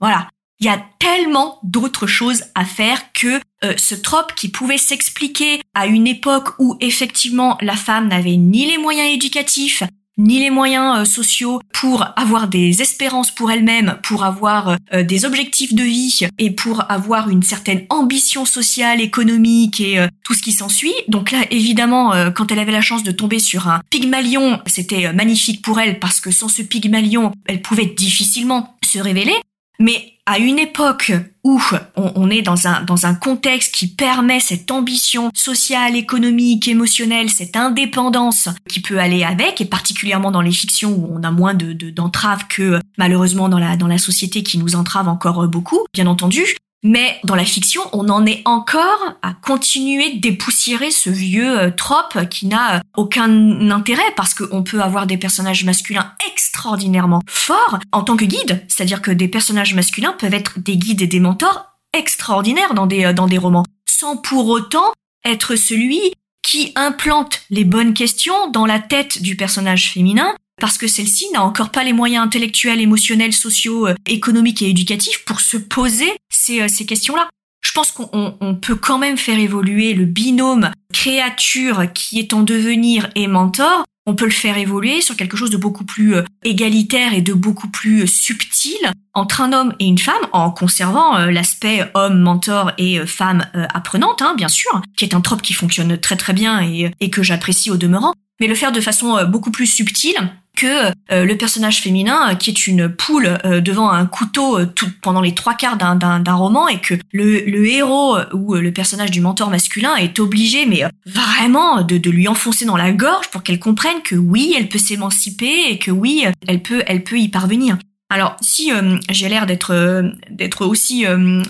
Voilà, 0.00 0.28
il 0.58 0.66
y 0.66 0.68
a 0.68 0.84
tellement 0.98 1.58
d'autres 1.62 2.06
choses 2.06 2.44
à 2.54 2.64
faire 2.64 3.12
que 3.12 3.40
euh, 3.64 3.74
ce 3.76 3.94
trope 3.94 4.34
qui 4.34 4.48
pouvait 4.48 4.78
s'expliquer 4.78 5.60
à 5.74 5.86
une 5.86 6.06
époque 6.06 6.50
où 6.58 6.76
effectivement 6.80 7.56
la 7.60 7.76
femme 7.76 8.08
n'avait 8.08 8.36
ni 8.36 8.66
les 8.66 8.78
moyens 8.78 9.12
éducatifs, 9.12 9.84
ni 10.18 10.40
les 10.40 10.50
moyens 10.50 10.98
euh, 10.98 11.04
sociaux 11.04 11.60
pour 11.72 12.06
avoir 12.16 12.48
des 12.48 12.82
espérances 12.82 13.30
pour 13.30 13.50
elle-même, 13.50 13.98
pour 14.02 14.24
avoir 14.24 14.76
euh, 14.92 15.02
des 15.04 15.24
objectifs 15.24 15.74
de 15.74 15.82
vie 15.82 16.26
et 16.38 16.50
pour 16.50 16.90
avoir 16.90 17.28
une 17.28 17.42
certaine 17.42 17.86
ambition 17.88 18.44
sociale, 18.44 19.00
économique 19.00 19.80
et 19.80 20.06
tout 20.24 20.34
ce 20.34 20.42
qui 20.42 20.52
s'ensuit. 20.52 20.94
Donc 21.08 21.30
là, 21.30 21.38
évidemment, 21.50 22.12
quand 22.34 22.50
elle 22.50 22.58
avait 22.58 22.72
la 22.72 22.80
chance 22.80 23.02
de 23.02 23.12
tomber 23.12 23.38
sur 23.38 23.68
un 23.68 23.80
Pygmalion, 23.90 24.60
c'était 24.66 25.12
magnifique 25.12 25.62
pour 25.62 25.80
elle 25.80 25.98
parce 25.98 26.20
que 26.20 26.30
sans 26.30 26.48
ce 26.48 26.62
Pygmalion, 26.62 27.32
elle 27.46 27.62
pouvait 27.62 27.86
difficilement 27.86 28.76
se 28.84 28.98
révéler. 28.98 29.34
Mais 29.82 30.12
à 30.26 30.38
une 30.38 30.60
époque 30.60 31.12
où 31.42 31.60
on, 31.96 32.30
est 32.30 32.42
dans 32.42 32.68
un, 32.68 32.84
dans 32.84 33.14
contexte 33.20 33.74
qui 33.74 33.88
permet 33.88 34.38
cette 34.38 34.70
ambition 34.70 35.30
sociale, 35.34 35.96
économique, 35.96 36.68
émotionnelle, 36.68 37.28
cette 37.30 37.56
indépendance 37.56 38.48
qui 38.68 38.80
peut 38.80 39.00
aller 39.00 39.24
avec, 39.24 39.60
et 39.60 39.64
particulièrement 39.64 40.30
dans 40.30 40.40
les 40.40 40.52
fictions 40.52 40.92
où 40.92 41.08
on 41.12 41.24
a 41.24 41.32
moins 41.32 41.54
de, 41.54 41.72
d'entraves 41.90 42.46
que 42.46 42.78
malheureusement 42.96 43.48
dans 43.48 43.58
la, 43.58 43.76
dans 43.76 43.88
la 43.88 43.98
société 43.98 44.44
qui 44.44 44.58
nous 44.58 44.76
entrave 44.76 45.08
encore 45.08 45.48
beaucoup, 45.48 45.84
bien 45.92 46.06
entendu, 46.06 46.44
mais 46.82 47.20
dans 47.24 47.36
la 47.36 47.44
fiction, 47.44 47.80
on 47.92 48.08
en 48.08 48.26
est 48.26 48.42
encore 48.44 49.14
à 49.22 49.34
continuer 49.34 50.14
de 50.14 50.20
dépoussiérer 50.20 50.90
ce 50.90 51.10
vieux 51.10 51.58
euh, 51.58 51.70
trope 51.70 52.28
qui 52.28 52.46
n'a 52.46 52.76
euh, 52.76 52.80
aucun 52.96 53.70
intérêt 53.70 54.02
parce 54.16 54.34
qu'on 54.34 54.62
peut 54.62 54.80
avoir 54.80 55.06
des 55.06 55.16
personnages 55.16 55.64
masculins 55.64 56.12
extraordinairement 56.30 57.22
forts 57.28 57.78
en 57.92 58.02
tant 58.02 58.16
que 58.16 58.24
guides. 58.24 58.64
C'est-à-dire 58.68 59.00
que 59.00 59.12
des 59.12 59.28
personnages 59.28 59.74
masculins 59.74 60.14
peuvent 60.18 60.34
être 60.34 60.58
des 60.58 60.76
guides 60.76 61.02
et 61.02 61.06
des 61.06 61.20
mentors 61.20 61.66
extraordinaires 61.96 62.74
dans 62.74 62.86
des, 62.86 63.04
euh, 63.04 63.12
dans 63.12 63.26
des 63.26 63.38
romans, 63.38 63.64
sans 63.88 64.16
pour 64.16 64.48
autant 64.48 64.92
être 65.24 65.54
celui 65.54 66.12
qui 66.42 66.72
implante 66.74 67.42
les 67.50 67.64
bonnes 67.64 67.94
questions 67.94 68.50
dans 68.50 68.66
la 68.66 68.80
tête 68.80 69.22
du 69.22 69.36
personnage 69.36 69.92
féminin 69.92 70.34
parce 70.62 70.78
que 70.78 70.86
celle-ci 70.86 71.26
n'a 71.32 71.42
encore 71.42 71.70
pas 71.70 71.82
les 71.82 71.92
moyens 71.92 72.24
intellectuels, 72.24 72.80
émotionnels, 72.80 73.32
sociaux, 73.32 73.88
euh, 73.88 73.96
économiques 74.06 74.62
et 74.62 74.68
éducatifs 74.68 75.24
pour 75.24 75.40
se 75.40 75.56
poser 75.56 76.12
ces, 76.30 76.60
euh, 76.60 76.84
questions-là. 76.86 77.28
Je 77.66 77.72
pense 77.72 77.90
qu'on 77.90 78.58
peut 78.62 78.76
quand 78.76 78.98
même 78.98 79.16
faire 79.16 79.40
évoluer 79.40 79.92
le 79.94 80.04
binôme 80.04 80.70
créature 80.92 81.92
qui 81.92 82.20
est 82.20 82.32
en 82.32 82.44
devenir 82.44 83.10
et 83.16 83.26
mentor. 83.26 83.82
On 84.06 84.14
peut 84.14 84.24
le 84.24 84.30
faire 84.30 84.56
évoluer 84.56 85.00
sur 85.00 85.16
quelque 85.16 85.36
chose 85.36 85.50
de 85.50 85.56
beaucoup 85.56 85.84
plus 85.84 86.14
euh, 86.14 86.22
égalitaire 86.44 87.12
et 87.12 87.22
de 87.22 87.32
beaucoup 87.32 87.68
plus 87.68 88.06
subtil 88.06 88.78
entre 89.14 89.40
un 89.40 89.52
homme 89.52 89.74
et 89.80 89.86
une 89.86 89.98
femme, 89.98 90.14
en 90.30 90.52
conservant 90.52 91.18
l'aspect 91.26 91.90
homme 91.94 92.20
mentor 92.20 92.70
et 92.78 93.04
femme 93.04 93.44
apprenante, 93.74 94.22
hein, 94.22 94.34
bien 94.36 94.48
sûr, 94.48 94.80
qui 94.96 95.04
est 95.04 95.14
un 95.14 95.20
trope 95.20 95.42
qui 95.42 95.52
fonctionne 95.52 95.98
très 95.98 96.16
très 96.16 96.32
bien 96.32 96.60
et 96.62 97.10
que 97.10 97.22
j'apprécie 97.22 97.70
au 97.70 97.76
demeurant, 97.76 98.14
mais 98.40 98.46
le 98.46 98.54
faire 98.54 98.72
de 98.72 98.80
façon 98.80 99.24
beaucoup 99.26 99.50
plus 99.50 99.66
subtile 99.66 100.32
que 100.56 100.90
euh, 101.10 101.24
le 101.24 101.36
personnage 101.36 101.80
féminin 101.80 102.30
euh, 102.30 102.34
qui 102.34 102.50
est 102.50 102.66
une 102.66 102.88
poule 102.88 103.38
euh, 103.44 103.60
devant 103.60 103.90
un 103.90 104.06
couteau 104.06 104.58
pendant 105.00 105.20
les 105.20 105.34
trois 105.34 105.54
quarts 105.54 105.76
d'un 105.76 106.34
roman 106.34 106.68
et 106.68 106.78
que 106.78 106.94
le, 107.12 107.66
héros 107.66 108.18
ou 108.32 108.54
le 108.54 108.72
personnage 108.72 109.10
du 109.10 109.20
mentor 109.20 109.50
masculin 109.50 109.96
est 109.96 110.18
obligé 110.18 110.66
mais 110.66 110.82
vraiment 111.06 111.82
de, 111.82 112.10
lui 112.10 112.28
enfoncer 112.28 112.64
dans 112.64 112.76
la 112.76 112.92
gorge 112.92 113.28
pour 113.28 113.42
qu'elle 113.42 113.58
comprenne 113.58 114.02
que 114.04 114.14
oui 114.14 114.54
elle 114.56 114.68
peut 114.68 114.78
s'émanciper 114.78 115.70
et 115.70 115.78
que 115.78 115.90
oui 115.90 116.26
elle 116.46 116.62
peut 116.62 116.82
elle 116.86 117.04
peut 117.04 117.18
y 117.18 117.28
parvenir. 117.28 117.78
Alors, 118.10 118.36
si 118.42 118.70
j'ai 119.08 119.30
l'air 119.30 119.46
d'être 119.46 120.66
aussi 120.66 121.06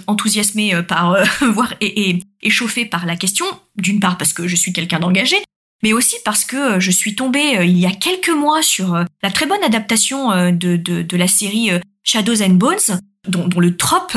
enthousiasmée 0.07 0.81
par 0.87 1.17
voire 1.41 1.75
et, 1.81 2.11
et 2.11 2.23
échauffée 2.41 2.85
par 2.85 3.05
la 3.05 3.17
question, 3.17 3.47
d'une 3.77 3.99
part 3.99 4.17
parce 4.17 4.33
que 4.33 4.47
je 4.47 4.55
suis 4.55 4.73
quelqu'un 4.73 5.01
d'engagé, 5.01 5.37
mais 5.83 5.93
aussi 5.93 6.17
parce 6.25 6.45
que 6.45 6.57
euh, 6.57 6.81
je 6.81 6.91
suis 6.91 7.15
tombée 7.15 7.59
euh, 7.59 7.65
il 7.65 7.79
y 7.79 7.87
a 7.87 7.91
quelques 7.91 8.31
mois 8.31 8.63
sur 8.63 8.95
euh, 8.95 9.05
la 9.23 9.31
très 9.31 9.47
bonne 9.47 9.63
adaptation 9.63 10.31
de, 10.53 11.17
la 11.17 11.29
série 11.29 11.71
Shadows 12.05 12.43
and 12.43 12.55
Bones, 12.55 13.01
dont, 13.29 13.47
dont 13.47 13.61
le 13.61 13.77
trope 13.77 14.17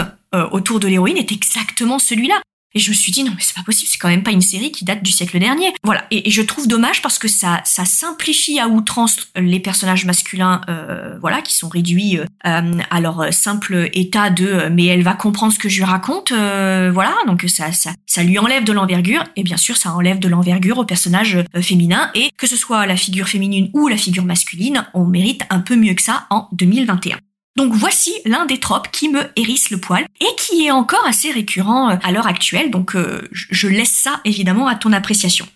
autour 0.52 0.80
de 0.80 0.88
l'héroïne 0.88 1.18
est 1.18 1.32
exactement 1.32 2.00
celui-là. 2.00 2.42
Et 2.76 2.80
je 2.80 2.90
me 2.90 2.96
suis 2.96 3.12
dit 3.12 3.24
non 3.24 3.32
mais 3.32 3.42
c'est 3.42 3.56
pas 3.56 3.64
possible, 3.64 3.90
c'est 3.90 3.98
quand 3.98 4.10
même 4.10 4.24
pas 4.24 4.32
une 4.32 4.42
série 4.42 4.72
qui 4.72 4.84
date 4.84 5.02
du 5.02 5.12
siècle 5.12 5.40
dernier. 5.40 5.74
Voilà. 5.84 6.06
Et, 6.12 6.30
je 6.30 6.42
trouve 6.42 6.68
dommage 6.68 7.02
parce 7.02 7.18
que 7.18 7.30
ça 7.30 7.62
ça 7.64 7.86
simplifie 7.86 8.60
à 8.60 8.68
outrance 8.68 9.16
les 9.38 9.62
personnages 9.62 10.06
masculins, 10.06 10.62
euh, 10.68 11.18
voilà, 11.22 11.42
qui 11.42 11.54
sont 11.54 11.70
réduits 11.70 12.20
euh, 12.20 12.82
à 12.90 13.00
leur 13.00 13.34
simple 13.34 13.90
état 13.94 14.30
de 14.30 14.46
euh, 14.46 14.70
mais 14.72 14.86
elle 14.86 15.04
va 15.04 15.14
comprendre 15.14 15.54
ce 15.54 15.60
que 15.60 15.70
je 15.70 15.78
lui 15.78 15.86
raconte, 15.86 16.32
voilà. 16.32 17.16
Donc 17.28 17.46
ça 17.48 17.72
ça 17.72 17.92
ça 18.06 18.24
lui 18.24 18.38
enlève 18.38 18.66
de 18.66 18.74
l'envergure 18.74 19.24
et 19.36 19.44
bien 19.44 19.58
sûr 19.58 19.78
ça 19.78 19.94
enlève 19.94 20.20
de 20.20 20.28
l'envergure 20.28 20.78
au 20.78 20.86
personnage 20.86 21.38
féminin 21.62 22.12
et 22.14 22.30
que 22.38 22.48
ce 22.48 22.58
soit 22.58 22.86
la 22.86 22.98
figure 22.98 23.30
féminine 23.30 23.70
ou 23.74 23.88
la 23.88 23.98
figure 23.98 24.26
masculine, 24.26 24.86
on 24.94 25.06
mérite 25.06 25.44
un 25.50 25.60
peu 25.60 25.76
mieux 25.76 25.94
que 25.94 26.02
ça 26.02 26.28
en 26.30 26.50
2021. 26.52 27.18
Donc 27.56 27.74
voici 27.74 28.14
l'un 28.26 28.46
des 28.46 28.60
tropes 28.60 28.90
qui 28.92 29.10
me 29.10 29.24
hérisse 29.36 29.70
le 29.70 29.78
poil 29.78 30.06
et 30.20 30.36
qui 30.38 30.66
est 30.66 30.72
encore 30.72 31.06
assez 31.06 31.32
récurrent 31.32 31.92
euh, 31.92 31.96
à 32.04 32.12
l'heure 32.12 32.28
actuelle, 32.28 32.70
donc 32.70 32.96
euh, 32.96 33.28
je 33.32 33.68
laisse 33.68 33.92
ça 33.92 34.20
évidemment 34.26 34.68
à 34.68 34.76
ton 34.76 34.92
appréciation. 34.92 35.48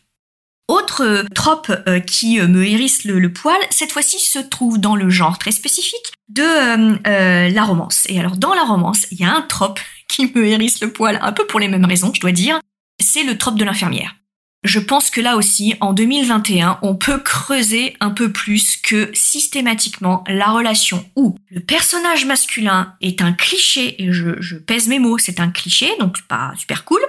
Autre 0.67 1.25
trope 1.33 1.71
qui 2.05 2.39
me 2.39 2.63
hérisse 2.63 3.03
le, 3.03 3.33
poil, 3.33 3.57
cette 3.71 3.91
fois-ci 3.91 4.19
se 4.19 4.37
trouve 4.37 4.77
dans 4.77 4.95
le 4.95 5.09
genre 5.09 5.39
très 5.39 5.51
spécifique 5.51 6.13
de 6.27 6.43
la 7.03 7.63
romance. 7.63 8.05
Et 8.07 8.19
alors 8.19 8.37
dans 8.37 8.53
la 8.53 8.63
romance, 8.65 9.07
il 9.09 9.19
y 9.19 9.23
a 9.23 9.35
un 9.35 9.41
trope 9.41 9.79
qui 10.07 10.31
me 10.35 10.45
hérisse 10.45 10.79
le 10.81 10.93
poil 10.93 11.17
un 11.23 11.31
peu 11.31 11.47
pour 11.47 11.59
les 11.59 11.69
mêmes 11.69 11.85
raisons, 11.85 12.11
je 12.13 12.21
dois 12.21 12.31
dire, 12.31 12.59
c'est 12.99 13.23
le 13.23 13.35
trope 13.35 13.57
de 13.57 13.63
l'infirmière. 13.63 14.18
Je 14.63 14.79
pense 14.79 15.09
que 15.09 15.21
là 15.21 15.37
aussi, 15.37 15.75
en 15.79 15.93
2021, 15.93 16.79
on 16.81 16.95
peut 16.95 17.19
creuser 17.19 17.95
un 18.01 18.09
peu 18.09 18.29
plus 18.29 18.75
que 18.75 19.09
systématiquement 19.13 20.25
la 20.27 20.51
relation 20.51 21.05
où 21.15 21.37
le 21.49 21.61
personnage 21.61 22.25
masculin 22.25 22.93
est 22.99 23.21
un 23.21 23.31
cliché, 23.31 24.03
et 24.03 24.11
je, 24.11 24.55
pèse 24.55 24.89
mes 24.89 24.99
mots, 24.99 25.17
c'est 25.17 25.39
un 25.39 25.49
cliché, 25.49 25.89
donc 25.99 26.21
pas 26.23 26.51
super 26.57 26.83
cool. 26.83 26.99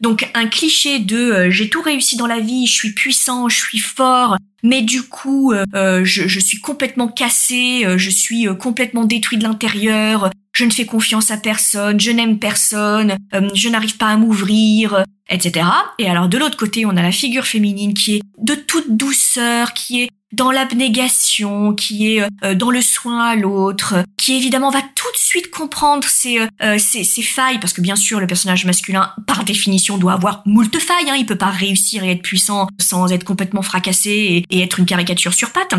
Donc 0.00 0.28
un 0.34 0.46
cliché 0.46 0.98
de 0.98 1.16
euh, 1.16 1.50
j'ai 1.50 1.70
tout 1.70 1.80
réussi 1.80 2.16
dans 2.16 2.26
la 2.26 2.40
vie, 2.40 2.66
je 2.66 2.72
suis 2.72 2.92
puissant, 2.92 3.48
je 3.48 3.56
suis 3.56 3.78
fort, 3.78 4.36
mais 4.62 4.82
du 4.82 5.02
coup 5.02 5.52
euh, 5.52 5.64
euh, 5.74 6.04
je, 6.04 6.28
je, 6.28 6.40
suis 6.40 6.60
complètement 6.60 7.08
cassé, 7.08 7.86
je 7.96 8.10
suis 8.10 8.46
complètement 8.58 9.04
détruit 9.04 9.38
de 9.38 9.44
l'intérieur, 9.44 10.30
je 10.56 10.64
ne 10.64 10.70
fais 10.70 10.86
confiance 10.86 11.30
à 11.30 11.36
personne, 11.36 12.00
je 12.00 12.10
n'aime 12.10 12.38
personne, 12.38 13.16
euh, 13.34 13.48
je 13.54 13.68
n'arrive 13.68 13.98
pas 13.98 14.06
à 14.06 14.16
m'ouvrir, 14.16 15.04
etc. 15.28 15.66
Et 15.98 16.08
alors 16.08 16.28
de 16.28 16.38
l'autre 16.38 16.56
côté, 16.56 16.86
on 16.86 16.96
a 16.96 17.02
la 17.02 17.12
figure 17.12 17.44
féminine 17.44 17.92
qui 17.92 18.16
est 18.16 18.22
de 18.38 18.54
toute 18.54 18.96
douceur, 18.96 19.74
qui 19.74 20.02
est 20.02 20.08
dans 20.32 20.50
l'abnégation, 20.50 21.74
qui 21.74 22.16
est 22.16 22.26
euh, 22.42 22.54
dans 22.54 22.70
le 22.70 22.80
soin 22.80 23.26
à 23.26 23.36
l'autre, 23.36 23.96
qui 24.16 24.34
évidemment 24.34 24.70
va 24.70 24.80
tout 24.80 25.12
de 25.12 25.18
suite 25.18 25.50
comprendre 25.50 26.08
ses, 26.08 26.40
euh, 26.62 26.78
ses, 26.78 27.04
failles, 27.22 27.60
parce 27.60 27.74
que 27.74 27.82
bien 27.82 27.96
sûr 27.96 28.18
le 28.18 28.26
personnage 28.26 28.64
masculin, 28.64 29.12
par 29.26 29.44
définition, 29.44 29.98
doit 29.98 30.14
avoir 30.14 30.42
moult 30.46 30.74
failles, 30.78 31.10
hein, 31.10 31.16
il 31.18 31.26
peut 31.26 31.36
pas 31.36 31.50
réussir 31.50 32.02
et 32.02 32.12
être 32.12 32.22
puissant 32.22 32.66
sans 32.80 33.12
être 33.12 33.24
complètement 33.24 33.62
fracassé 33.62 34.42
et 34.48 34.62
être 34.62 34.80
une 34.80 34.86
caricature 34.86 35.34
sur 35.34 35.50
pattes. 35.50 35.74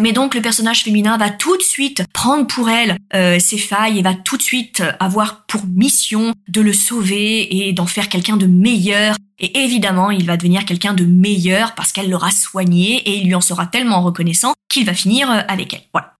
Mais 0.00 0.12
donc 0.12 0.34
le 0.34 0.40
personnage 0.40 0.84
féminin 0.84 1.18
va 1.18 1.30
tout 1.30 1.56
de 1.56 1.62
suite 1.62 2.04
prendre 2.12 2.46
pour 2.46 2.70
elle 2.70 2.96
euh, 3.14 3.38
ses 3.38 3.58
failles 3.58 3.98
et 3.98 4.02
va 4.02 4.14
tout 4.14 4.36
de 4.36 4.42
suite 4.42 4.82
avoir 5.00 5.44
pour 5.46 5.66
mission 5.66 6.32
de 6.48 6.60
le 6.60 6.72
sauver 6.72 7.68
et 7.68 7.72
d'en 7.72 7.86
faire 7.86 8.08
quelqu'un 8.08 8.36
de 8.36 8.46
meilleur. 8.46 9.16
Et 9.38 9.58
évidemment, 9.64 10.10
il 10.10 10.24
va 10.24 10.36
devenir 10.36 10.64
quelqu'un 10.64 10.94
de 10.94 11.04
meilleur 11.04 11.74
parce 11.74 11.92
qu'elle 11.92 12.08
l'aura 12.08 12.30
soigné 12.30 12.96
et 13.08 13.18
il 13.18 13.26
lui 13.26 13.34
en 13.34 13.40
sera 13.40 13.66
tellement 13.66 14.02
reconnaissant 14.02 14.54
qu'il 14.68 14.86
va 14.86 14.94
finir 14.94 15.30
euh, 15.30 15.40
avec 15.46 15.74
elle. 15.74 15.82
Voilà. 15.92 16.14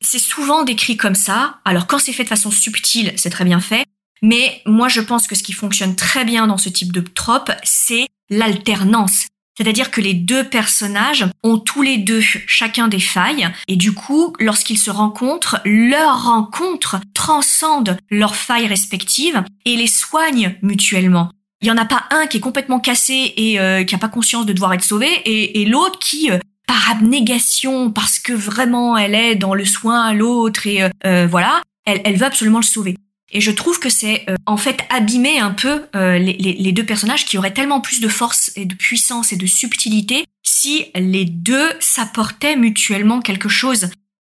C'est 0.00 0.18
souvent 0.18 0.62
décrit 0.62 0.96
comme 0.96 1.14
ça. 1.14 1.60
Alors 1.64 1.86
quand 1.86 1.98
c'est 1.98 2.12
fait 2.12 2.24
de 2.24 2.28
façon 2.28 2.50
subtile, 2.50 3.12
c'est 3.16 3.30
très 3.30 3.44
bien 3.44 3.60
fait. 3.60 3.84
Mais 4.22 4.62
moi, 4.66 4.88
je 4.88 5.00
pense 5.00 5.26
que 5.26 5.34
ce 5.34 5.42
qui 5.42 5.52
fonctionne 5.52 5.96
très 5.96 6.24
bien 6.24 6.46
dans 6.46 6.56
ce 6.56 6.68
type 6.68 6.92
de 6.92 7.00
trope, 7.00 7.50
c'est 7.64 8.06
l'alternance. 8.30 9.26
C'est-à-dire 9.56 9.90
que 9.90 10.00
les 10.00 10.14
deux 10.14 10.44
personnages 10.44 11.26
ont 11.42 11.58
tous 11.58 11.82
les 11.82 11.98
deux 11.98 12.20
chacun 12.20 12.88
des 12.88 13.00
failles 13.00 13.48
et 13.68 13.76
du 13.76 13.92
coup, 13.92 14.32
lorsqu'ils 14.40 14.78
se 14.78 14.90
rencontrent, 14.90 15.60
leur 15.64 16.24
rencontre 16.24 16.96
transcende 17.14 17.96
leurs 18.10 18.36
failles 18.36 18.66
respectives 18.66 19.42
et 19.64 19.76
les 19.76 19.86
soigne 19.86 20.56
mutuellement. 20.62 21.30
Il 21.60 21.68
y 21.68 21.70
en 21.70 21.76
a 21.76 21.84
pas 21.84 22.04
un 22.10 22.26
qui 22.26 22.38
est 22.38 22.40
complètement 22.40 22.80
cassé 22.80 23.34
et 23.36 23.60
euh, 23.60 23.84
qui 23.84 23.94
a 23.94 23.98
pas 23.98 24.08
conscience 24.08 24.46
de 24.46 24.52
devoir 24.52 24.72
être 24.74 24.82
sauvé 24.82 25.08
et, 25.24 25.64
l'autre 25.66 25.98
qui 26.00 26.30
euh, 26.30 26.38
par 26.66 26.90
abnégation 26.90 27.92
parce 27.92 28.18
que 28.18 28.32
vraiment 28.32 28.96
elle 28.96 29.14
est 29.14 29.36
dans 29.36 29.54
le 29.54 29.64
soin 29.64 30.02
à 30.02 30.12
l'autre 30.12 30.66
et 30.66 30.88
euh, 31.06 31.26
voilà, 31.30 31.62
elle, 31.84 32.00
elle 32.04 32.16
veut 32.16 32.26
absolument 32.26 32.58
le 32.58 32.64
sauver. 32.64 32.96
Et 33.32 33.40
je 33.40 33.50
trouve 33.50 33.80
que 33.80 33.88
c'est 33.88 34.24
euh, 34.28 34.36
en 34.44 34.58
fait 34.58 34.84
abîmer 34.90 35.40
un 35.40 35.52
peu 35.52 35.86
euh, 35.96 36.18
les, 36.18 36.72
deux 36.72 36.84
personnages 36.84 37.24
qui 37.24 37.38
auraient 37.38 37.54
tellement 37.54 37.80
plus 37.80 38.00
de 38.00 38.08
force 38.08 38.52
et 38.56 38.66
de 38.66 38.74
puissance 38.74 39.32
et 39.32 39.36
de 39.36 39.46
subtilité 39.46 40.26
si 40.42 40.86
les 40.94 41.24
deux 41.24 41.70
s'apportaient 41.80 42.56
mutuellement 42.56 43.20
quelque 43.20 43.48
chose. 43.48 43.88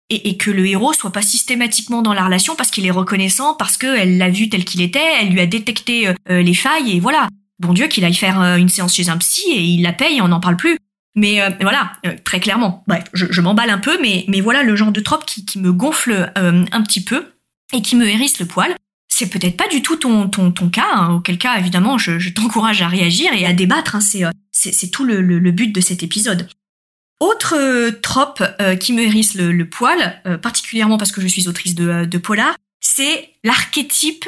Et, 0.10 0.38
que 0.38 0.52
le 0.52 0.68
héros 0.68 0.94
soit 0.94 1.12
pas 1.12 1.24
systématiquement 1.24 2.04
dans 2.04 2.14
la 2.14 2.26
relation 2.26 2.56
parce 2.56 2.70
qu'il 2.70 2.86
est 2.86 2.92
reconnaissant, 2.92 3.56
parce 3.56 3.78
qu'elle 3.78 4.20
l'a 4.20 4.30
vu 4.30 4.48
tel 4.48 4.64
qu'il 4.64 4.82
était, 4.82 5.00
elle 5.20 5.30
lui 5.30 5.40
a 5.40 5.48
détecté 5.48 6.08
euh, 6.08 6.14
les 6.44 6.54
failles 6.54 6.92
et 6.92 7.00
voilà. 7.00 7.30
Bon 7.58 7.74
Dieu 7.74 7.88
qu'il 7.88 8.06
aille 8.06 8.14
faire 8.14 8.40
une 8.40 8.70
séance 8.70 8.94
chez 8.94 9.10
un 9.10 9.18
psy 9.18 9.42
et 9.50 9.62
il 9.62 9.82
la 9.82 9.92
paye 9.92 10.22
on 10.22 10.28
n'en 10.28 10.40
parle 10.40 10.58
plus. 10.58 10.78
Mais 11.16 11.40
voilà, 11.62 11.94
très 12.26 12.40
clairement. 12.40 12.84
Bref, 12.88 13.06
je, 13.14 13.42
m'emballe 13.42 13.70
un 13.70 13.78
peu, 13.78 14.00
mais, 14.02 14.26
mais 14.28 14.42
voilà 14.42 14.62
le 14.62 14.76
genre 14.76 14.92
de 14.92 15.00
trope 15.00 15.26
qui 15.26 15.58
me 15.58 15.72
gonfle 15.72 16.32
un 16.36 16.82
petit 16.84 17.04
peu 17.04 17.34
et 17.72 17.82
qui 17.82 17.96
me 17.96 18.08
hérisse 18.08 18.40
le 18.40 18.46
poil 18.46 18.76
c'est 19.14 19.30
peut-être 19.30 19.58
pas 19.58 19.68
du 19.68 19.84
tout 19.84 19.96
ton, 19.96 20.28
ton, 20.28 20.52
ton 20.52 20.70
cas, 20.70 20.92
hein. 20.92 21.14
auquel 21.14 21.38
cas 21.38 21.60
évidemment 21.60 22.00
je, 22.00 22.30
t'encourage 22.30 22.82
à 22.82 22.88
réagir 22.88 23.32
et 23.34 23.46
à 23.46 23.54
débattre, 23.54 23.96
hein. 23.96 24.02
c'est, 24.02 24.24
euh, 24.26 24.88
tout 24.92 25.06
le, 25.06 25.52
but 25.52 25.72
de 25.72 25.82
cet 25.82 26.02
épisode. 26.02 26.50
Autre 27.20 27.54
euh, 27.56 27.92
trope 28.02 28.42
euh, 28.60 28.76
qui 28.76 28.92
me 28.92 29.04
hérisse 29.04 29.36
le, 29.36 29.70
poil, 29.70 30.20
particulièrement 30.42 30.98
parce 30.98 31.12
que 31.12 31.22
je 31.22 31.28
suis 31.28 31.48
autrice 31.48 31.76
de, 31.76 32.06
de 32.06 32.18
polar, 32.18 32.56
c'est 32.80 33.30
l'archétype, 33.44 34.28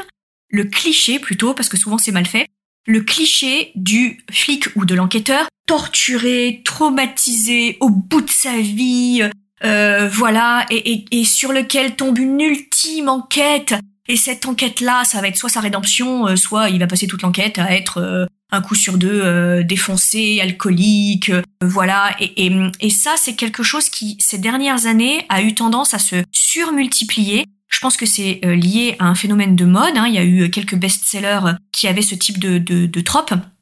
le 0.49 0.65
cliché 0.65 1.17
plutôt, 1.17 1.55
parce 1.55 1.67
que 1.67 1.77
souvent 1.77 1.97
c'est 1.97 2.11
mal 2.11 2.27
fait, 2.27 2.47
le 2.85 3.01
cliché 3.01 3.71
du 3.73 4.23
flic 4.31 4.67
ou 4.75 4.85
de 4.85 4.93
l'enquêteur 4.93 5.47
torturé, 5.65 6.61
traumatisé, 6.63 7.77
au 7.79 7.89
bout 7.89 8.21
de 8.21 8.29
sa 8.29 8.59
vie, 8.59 9.27
voilà, 9.63 10.67
et 10.69 11.25
sur 11.25 11.51
lequel 11.51 11.95
tombe 11.95 12.19
une 12.19 12.39
ultime 12.39 13.09
enquête 13.09 13.73
et 14.07 14.17
cette 14.17 14.45
enquête-là, 14.45 15.03
ça 15.03 15.21
va 15.21 15.27
être 15.27 15.37
soit 15.37 15.49
sa 15.49 15.61
rédemption, 15.61 16.27
euh, 16.27 16.35
soit 16.35 16.69
il 16.69 16.79
va 16.79 16.87
passer 16.87 17.07
toute 17.07 17.23
l'enquête 17.23 17.57
à 17.57 17.71
être 17.71 17.97
euh, 17.97 18.25
un 18.51 18.61
coup 18.61 18.75
sur 18.75 18.97
deux 18.97 19.21
euh, 19.23 19.63
défoncé, 19.63 20.39
alcoolique, 20.41 21.31
voilà. 21.61 22.15
Et, 22.19 22.45
et, 22.45 22.55
et 22.79 22.89
ça, 22.89 23.15
c'est 23.17 23.35
quelque 23.35 23.63
chose 23.63 23.89
qui, 23.89 24.17
ces 24.19 24.37
dernières 24.37 24.85
années, 24.85 25.25
a 25.29 25.41
eu 25.41 25.55
tendance 25.55 25.93
à 25.93 25.99
se 25.99 26.23
surmultiplier. 26.31 27.45
Je 27.67 27.79
pense 27.79 27.97
que 27.97 28.05
c'est 28.05 28.39
lié 28.43 28.95
à 28.99 29.05
un 29.05 29.15
phénomène 29.15 29.55
de 29.55 29.65
mode. 29.65 29.97
Hein. 29.97 30.05
Il 30.07 30.13
y 30.13 30.17
a 30.19 30.23
eu 30.23 30.49
quelques 30.49 30.75
best-sellers 30.75 31.55
qui 31.71 31.87
avaient 31.87 32.03
ce 32.03 32.15
type 32.15 32.39
de, 32.39 32.57
de, 32.57 32.85
de 32.85 33.03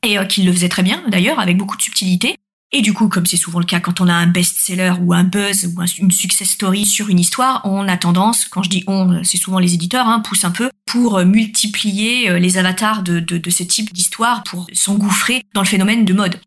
et 0.03 0.17
qui 0.27 0.43
le 0.43 0.51
faisaient 0.51 0.69
très 0.69 0.83
bien 0.83 1.01
d'ailleurs, 1.07 1.39
avec 1.39 1.57
beaucoup 1.57 1.77
de 1.77 1.81
subtilité. 1.81 2.35
Et 2.75 2.81
du 2.81 2.91
coup, 2.91 3.07
comme 3.07 3.27
c'est 3.27 3.37
souvent 3.37 3.59
le 3.59 3.65
cas 3.65 3.79
quand 3.79 4.01
on 4.01 4.07
a 4.07 4.13
un 4.13 4.25
best-seller 4.25 4.93
ou 4.99 5.13
un 5.13 5.23
buzz 5.23 5.67
ou 5.67 5.83
une 5.99 6.09
success 6.09 6.49
story 6.49 6.87
sur 6.87 7.07
une 7.07 7.19
histoire, 7.19 7.61
on 7.65 7.87
a 7.87 7.97
tendance, 7.97 8.45
quand 8.45 8.63
je 8.63 8.69
dis 8.69 8.83
on, 8.87 9.23
c'est 9.23 9.37
souvent 9.37 9.59
les 9.59 9.75
éditeurs, 9.75 10.07
hein, 10.07 10.21
poussent 10.21 10.43
un 10.43 10.51
peu 10.51 10.71
pour 10.87 11.17
euh, 11.17 11.25
multiplier 11.25 12.31
euh, 12.31 12.39
les 12.39 12.57
avatars 12.57 13.03
de, 13.03 13.23
ce 13.47 13.61
type 13.61 13.93
d'histoire 13.93 14.41
pour 14.43 14.65
s'engouffrer 14.73 15.43
dans 15.53 15.61
le 15.61 15.67
phénomène 15.67 16.03
de 16.03 16.13
mode. 16.13 16.41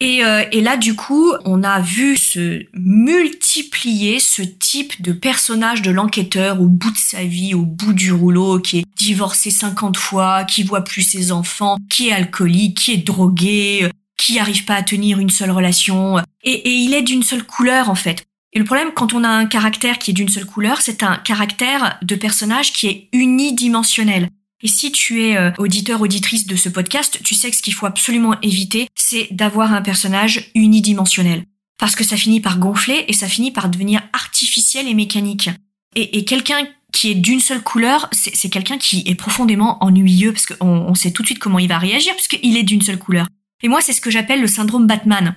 Et, 0.00 0.24
euh, 0.24 0.44
et, 0.50 0.60
là, 0.60 0.76
du 0.76 0.94
coup, 0.94 1.32
on 1.44 1.62
a 1.62 1.80
vu 1.80 2.16
se 2.16 2.64
multiplier 2.74 4.18
ce 4.18 4.42
type 4.42 5.00
de 5.02 5.12
personnage 5.12 5.82
de 5.82 5.90
l'enquêteur 5.90 6.60
au 6.60 6.66
bout 6.66 6.90
de 6.90 6.96
sa 6.96 7.22
vie, 7.22 7.54
au 7.54 7.62
bout 7.62 7.92
du 7.92 8.12
rouleau, 8.12 8.60
qui 8.60 8.78
est 8.78 8.84
divorcé 8.96 9.50
50 9.50 9.96
fois, 9.96 10.44
qui 10.44 10.62
voit 10.62 10.82
plus 10.82 11.02
ses 11.02 11.32
enfants, 11.32 11.78
qui 11.88 12.08
est 12.08 12.12
alcoolique, 12.12 12.78
qui 12.78 12.92
est 12.92 13.06
drogué, 13.06 13.90
qui 14.18 14.38
arrive 14.38 14.66
pas 14.66 14.74
à 14.74 14.82
tenir 14.82 15.18
une 15.18 15.30
seule 15.30 15.50
relation. 15.50 16.18
Et, 16.44 16.68
il 16.68 16.92
est 16.92 17.02
d'une 17.02 17.22
seule 17.22 17.44
couleur 17.44 17.88
en 17.88 17.94
fait. 17.94 18.24
Et 18.52 18.58
le 18.58 18.64
problème 18.64 18.90
quand 18.94 19.14
on 19.14 19.24
a 19.24 19.28
un 19.28 19.46
caractère 19.46 19.98
qui 19.98 20.10
est 20.10 20.14
d'une 20.14 20.28
seule 20.28 20.44
couleur, 20.44 20.82
c'est 20.82 21.02
un 21.02 21.16
caractère 21.16 21.98
de 22.02 22.14
personnage 22.14 22.74
qui 22.74 22.88
est 22.88 23.08
unidimensionnel. 23.12 24.28
Et 24.60 24.68
si 24.68 24.90
tu 24.90 25.22
es 25.22 25.36
euh, 25.36 25.52
auditeur, 25.58 26.00
auditrice 26.00 26.46
de 26.46 26.56
ce 26.56 26.68
podcast, 26.68 27.20
tu 27.22 27.34
sais 27.34 27.50
que 27.50 27.56
ce 27.56 27.62
qu'il 27.62 27.74
faut 27.74 27.86
absolument 27.86 28.38
éviter, 28.42 28.88
c'est 28.96 29.28
d'avoir 29.30 29.72
un 29.72 29.82
personnage 29.82 30.50
unidimensionnel. 30.54 31.44
Parce 31.78 31.94
que 31.94 32.02
ça 32.02 32.16
finit 32.16 32.40
par 32.40 32.58
gonfler 32.58 33.04
et 33.06 33.12
ça 33.12 33.28
finit 33.28 33.52
par 33.52 33.68
devenir 33.68 34.02
artificiel 34.12 34.88
et 34.88 34.94
mécanique. 34.94 35.48
Et, 35.94 36.18
et 36.18 36.24
quelqu'un 36.24 36.66
qui 36.92 37.12
est 37.12 37.14
d'une 37.14 37.38
seule 37.38 37.62
couleur, 37.62 38.08
c'est 38.12 38.50
quelqu'un 38.50 38.78
qui 38.78 39.04
est 39.06 39.14
profondément 39.14 39.82
ennuyeux 39.84 40.32
parce 40.32 40.46
qu'on 40.46 40.66
on 40.66 40.94
sait 40.94 41.12
tout 41.12 41.22
de 41.22 41.28
suite 41.28 41.38
comment 41.38 41.60
il 41.60 41.68
va 41.68 41.78
réagir 41.78 42.14
puisqu'il 42.14 42.56
est 42.56 42.62
d'une 42.64 42.82
seule 42.82 42.98
couleur. 42.98 43.28
Et 43.62 43.68
moi, 43.68 43.80
c'est 43.80 43.92
ce 43.92 44.00
que 44.00 44.10
j'appelle 44.10 44.40
le 44.40 44.46
syndrome 44.46 44.86
Batman. 44.86 45.34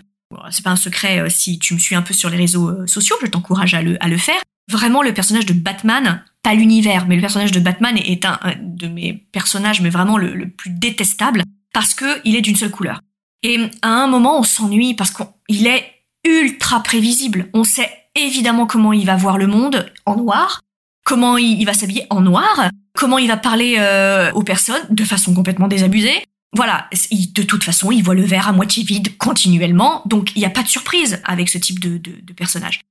C'est 0.50 0.64
pas 0.64 0.72
un 0.72 0.76
secret 0.76 1.20
euh, 1.20 1.30
si 1.30 1.60
tu 1.60 1.74
me 1.74 1.80
suis 1.80 1.96
un 1.96 2.02
peu 2.02 2.14
sur 2.14 2.30
les 2.30 2.38
réseaux 2.38 2.70
euh, 2.70 2.88
sociaux, 2.88 3.16
je 3.22 3.28
t'encourage 3.28 3.74
à 3.74 3.82
le, 3.82 4.18
faire. 4.18 4.42
Vraiment, 4.70 5.02
le 5.02 5.14
personnage 5.14 5.46
de 5.46 5.54
Batman, 5.54 6.24
pas 6.44 6.54
l'univers, 6.54 7.06
mais 7.08 7.16
le 7.16 7.22
personnage 7.22 7.52
de 7.52 7.60
Batman 7.60 7.98
est 7.98 8.26
un, 8.26 8.40
de 8.62 8.88
mes 8.88 9.14
personnages, 9.32 9.82
mais 9.82 9.90
vraiment 9.90 10.18
le, 10.18 10.50
plus 10.50 10.70
détestable, 10.70 11.44
parce 11.74 11.94
que 11.94 12.22
il 12.24 12.36
est 12.36 12.42
d'une 12.42 12.56
seule 12.56 12.72
couleur. 12.72 13.02
Et 13.44 13.60
à 13.82 13.90
un 13.90 14.08
moment, 14.08 14.40
on 14.40 14.44
s'ennuie 14.44 14.94
parce 14.94 15.12
qu'il 15.12 15.68
est 15.68 15.86
ultra 16.24 16.84
prévisible. 16.84 17.50
On 17.54 17.64
sait 17.64 17.90
évidemment 18.16 18.68
comment 18.68 18.94
il 18.94 19.06
va 19.06 19.16
voir 19.16 19.38
le 19.38 19.48
monde 19.48 19.92
en 20.06 20.16
noir, 20.16 20.62
comment 21.04 21.38
il, 21.38 21.66
va 21.66 21.74
s'habiller 21.74 22.06
en 22.10 22.22
noir, 22.22 22.70
comment 22.94 23.18
il 23.18 23.28
va 23.28 23.38
parler 23.38 23.76
euh, 23.80 24.32
aux 24.34 24.44
personnes 24.44 24.84
de 24.90 25.04
façon 25.04 25.34
complètement 25.34 25.68
désabusée, 25.68 26.24
voilà, 26.54 26.90
de 26.92 27.44
toute 27.44 27.64
façon, 27.64 27.92
il 27.92 28.04
voit 28.04 28.16
le 28.16 28.26
verre 28.26 28.50
à 28.50 28.52
moitié 28.52 28.84
vide 28.84 29.18
continuellement, 29.18 30.02
donc 30.06 30.32
il 30.36 30.40
n'y 30.40 30.46
a 30.46 30.50
pas 30.50 30.64
de 30.64 30.68
surprise 30.68 31.22
avec 31.24 31.50
ce 31.50 31.58
type 31.58 31.80
de, 31.80 32.00
personnage. 32.34 32.82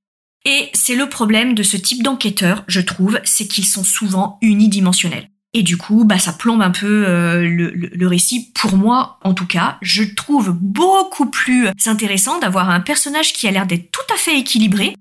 Et 0.45 0.69
c'est 0.73 0.95
le 0.95 1.07
problème 1.07 1.53
de 1.53 1.61
ce 1.61 1.77
type 1.77 2.01
d'enquêteur, 2.01 2.63
je 2.67 2.81
trouve, 2.81 3.19
c'est 3.23 3.47
qu'ils 3.47 3.65
sont 3.65 3.83
souvent 3.83 4.39
unidimensionnels. 4.41 5.29
Et 5.53 5.61
du 5.61 5.77
coup, 5.77 6.05
bah, 6.05 6.17
ça 6.17 6.33
plombe 6.33 6.61
un 6.61 6.71
peu 6.71 7.05
euh, 7.07 7.41
le, 7.41 8.07
récit. 8.07 8.51
Pour 8.55 8.77
moi, 8.77 9.19
en 9.21 9.33
tout 9.33 9.45
cas, 9.45 9.77
je 9.81 10.03
trouve 10.03 10.51
beaucoup 10.59 11.29
plus 11.29 11.67
intéressant 11.85 12.39
d'avoir 12.39 12.69
un 12.69 12.79
personnage 12.79 13.33
qui 13.33 13.47
a 13.47 13.51
l'air 13.51 13.67
d'être 13.67 13.91
tout 13.91 14.13
à 14.13 14.17
fait 14.17 14.39
équilibré. 14.39 14.95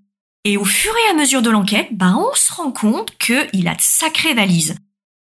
Et 0.44 0.56
au 0.56 0.64
fur 0.64 0.92
et 1.06 1.10
à 1.10 1.14
mesure 1.14 1.40
de 1.40 1.50
l'enquête, 1.50 1.88
bah, 1.92 2.14
on 2.16 2.34
se 2.34 2.52
rend 2.52 2.72
compte 2.72 3.16
qu'il 3.18 3.68
a 3.68 3.74
de 3.74 3.80
sacrées 3.80 4.34
valises. 4.34 4.74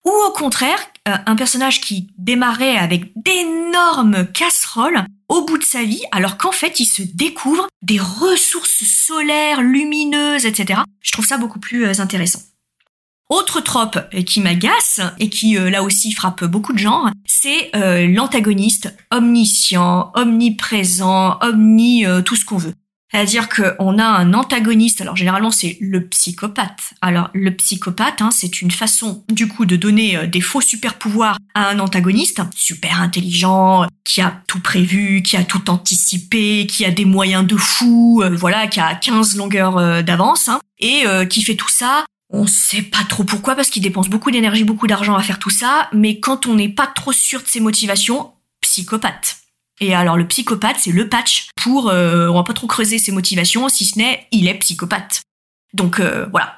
Ou 0.05 0.11
au 0.27 0.31
contraire, 0.31 0.79
un 1.07 1.35
personnage 1.35 1.81
qui 1.81 2.09
démarrait 2.17 2.77
avec 2.77 3.11
d'énormes 3.15 4.27
casseroles 4.27 5.05
au 5.29 5.45
bout 5.45 5.57
de 5.57 5.63
sa 5.63 5.83
vie, 5.83 6.03
alors 6.11 6.37
qu'en 6.37 6.51
fait, 6.51 6.79
il 6.79 6.85
se 6.85 7.01
découvre 7.01 7.67
des 7.81 7.99
ressources 7.99 8.83
solaires, 8.83 9.61
lumineuses, 9.61 10.45
etc. 10.45 10.81
Je 11.01 11.11
trouve 11.11 11.25
ça 11.25 11.37
beaucoup 11.37 11.59
plus 11.59 11.85
euh, 11.85 11.99
intéressant. 11.99 12.41
Autre 13.29 13.59
trope 13.59 13.99
qui 14.25 14.39
m'agace 14.39 15.01
et 15.19 15.29
qui 15.29 15.57
euh, 15.57 15.69
là 15.69 15.83
aussi 15.83 16.13
frappe 16.13 16.45
beaucoup 16.45 16.71
de 16.71 16.77
gens, 16.77 17.11
c'est 17.25 17.75
euh, 17.75 18.07
l'antagoniste 18.07 18.95
omniscient, 19.11 20.11
omniprésent, 20.15 21.37
omni 21.41 22.05
euh, 22.05 22.21
tout 22.21 22.37
ce 22.37 22.45
qu'on 22.45 22.57
veut. 22.57 22.73
C'est-à-dire 23.11 23.47
qu'on 23.49 23.97
a 23.99 24.05
un 24.05 24.33
antagoniste, 24.33 25.01
alors 25.01 25.15
généralement 25.15 25.51
c'est 25.51 25.77
le 25.79 26.07
psychopathe. 26.07 26.93
Alors 27.01 27.29
le 27.33 27.55
psychopathe, 27.55 28.21
hein, 28.21 28.29
c'est 28.31 28.61
une 28.61 28.71
façon 28.71 29.23
du 29.29 29.47
coup 29.47 29.65
de 29.65 29.75
donner 29.75 30.27
des 30.27 30.41
faux 30.41 30.61
super 30.61 30.95
pouvoirs 30.95 31.37
à 31.53 31.69
un 31.69 31.79
antagoniste, 31.79 32.41
super 32.53 33.01
intelligent, 33.01 33.85
qui 34.03 34.21
a 34.21 34.41
tout 34.47 34.59
prévu, 34.59 35.21
qui 35.23 35.37
a 35.37 35.43
tout 35.43 35.69
anticipé, 35.69 36.67
qui 36.67 36.83
a 36.83 36.91
des 36.91 37.05
moyens 37.05 37.47
de 37.47 37.55
fou, 37.55 38.23
voilà, 38.33 38.67
qui 38.67 38.79
a 38.79 38.93
15 38.95 39.37
longueurs 39.37 40.03
d'avance, 40.03 40.49
hein, 40.49 40.59
et 40.79 41.03
qui 41.29 41.43
fait 41.43 41.55
tout 41.55 41.69
ça 41.69 42.05
on 42.29 42.45
sait 42.45 42.81
pas 42.81 43.03
trop 43.07 43.23
pourquoi 43.23 43.55
parce 43.55 43.69
qu'il 43.69 43.81
dépense 43.81 44.09
beaucoup 44.09 44.31
d'énergie, 44.31 44.63
beaucoup 44.63 44.87
d'argent 44.87 45.15
à 45.15 45.23
faire 45.23 45.39
tout 45.39 45.49
ça, 45.49 45.89
mais 45.93 46.19
quand 46.19 46.45
on 46.45 46.55
n'est 46.55 46.69
pas 46.69 46.87
trop 46.87 47.13
sûr 47.13 47.41
de 47.41 47.47
ses 47.47 47.59
motivations, 47.59 48.33
psychopathe. 48.61 49.37
Et 49.79 49.93
alors 49.93 50.17
le 50.17 50.27
psychopathe, 50.27 50.77
c'est 50.79 50.91
le 50.91 51.07
patch 51.07 51.49
pour 51.55 51.89
euh, 51.89 52.27
on 52.29 52.35
va 52.35 52.43
pas 52.43 52.53
trop 52.53 52.67
creuser 52.67 52.99
ses 52.99 53.11
motivations 53.11 53.69
si 53.69 53.85
ce 53.85 53.97
n'est 53.97 54.27
il 54.31 54.47
est 54.47 54.55
psychopathe. 54.55 55.21
Donc 55.73 55.99
euh, 55.99 56.27
voilà. 56.31 56.55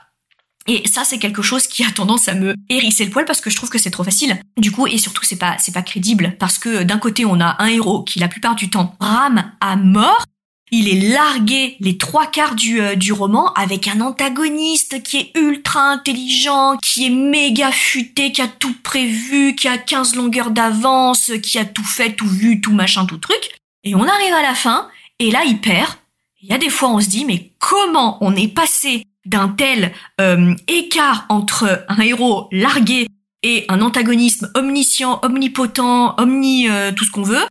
Et 0.67 0.87
ça 0.87 1.03
c'est 1.03 1.19
quelque 1.19 1.41
chose 1.41 1.67
qui 1.67 1.83
a 1.83 1.91
tendance 1.91 2.27
à 2.27 2.33
me 2.33 2.55
hérisser 2.69 3.03
le 3.03 3.11
poil 3.11 3.25
parce 3.25 3.41
que 3.41 3.49
je 3.49 3.55
trouve 3.55 3.69
que 3.69 3.79
c'est 3.79 3.91
trop 3.91 4.03
facile. 4.03 4.39
Du 4.57 4.71
coup 4.71 4.87
et 4.87 4.97
surtout 4.97 5.23
c'est 5.25 5.35
pas 5.37 5.57
c'est 5.57 5.73
pas 5.73 5.81
crédible 5.81 6.35
parce 6.39 6.57
que 6.57 6.83
d'un 6.83 6.99
côté 6.99 7.25
on 7.25 7.41
a 7.41 7.55
un 7.59 7.67
héros 7.67 8.03
qui 8.03 8.19
la 8.19 8.27
plupart 8.27 8.55
du 8.55 8.69
temps 8.69 8.95
rame 8.99 9.51
à 9.59 9.75
mort 9.75 10.25
il 10.71 10.87
est 10.87 11.13
largué 11.13 11.75
les 11.79 11.97
trois 11.97 12.27
quarts 12.27 12.55
du, 12.55 12.81
euh, 12.81 12.95
du 12.95 13.11
roman 13.11 13.53
avec 13.53 13.87
un 13.87 14.01
antagoniste 14.01 15.01
qui 15.03 15.17
est 15.17 15.37
ultra 15.37 15.81
intelligent, 15.81 16.77
qui 16.77 17.07
est 17.07 17.09
méga 17.09 17.71
futé, 17.71 18.31
qui 18.31 18.41
a 18.41 18.47
tout 18.47 18.75
prévu, 18.83 19.55
qui 19.55 19.67
a 19.67 19.77
15 19.77 20.15
longueurs 20.15 20.51
d'avance, 20.51 21.31
qui 21.41 21.57
a 21.57 21.65
tout 21.65 21.83
fait, 21.83 22.13
tout 22.13 22.27
vu, 22.27 22.61
tout 22.61 22.73
machin, 22.73 23.05
tout 23.05 23.17
truc. 23.17 23.49
Et 23.83 23.95
on 23.95 24.03
arrive 24.03 24.33
à 24.33 24.41
la 24.41 24.55
fin, 24.55 24.87
et 25.19 25.31
là 25.31 25.43
il 25.45 25.59
perd. 25.59 25.91
Il 26.41 26.49
y 26.49 26.53
a 26.53 26.57
des 26.57 26.69
fois 26.69 26.89
on 26.89 27.01
se 27.01 27.09
dit 27.09 27.25
mais 27.25 27.51
comment 27.59 28.17
on 28.21 28.35
est 28.35 28.47
passé 28.47 29.03
d'un 29.25 29.49
tel 29.49 29.91
euh, 30.21 30.55
écart 30.67 31.25
entre 31.29 31.85
un 31.89 31.99
héros 31.99 32.47
largué 32.51 33.07
et 33.43 33.65
un 33.69 33.81
antagoniste 33.81 34.45
omniscient, 34.55 35.19
omnipotent, 35.23 36.15
omni 36.17 36.69
euh, 36.69 36.91
tout 36.91 37.05
ce 37.05 37.11
qu'on 37.11 37.23
veut, 37.23 37.45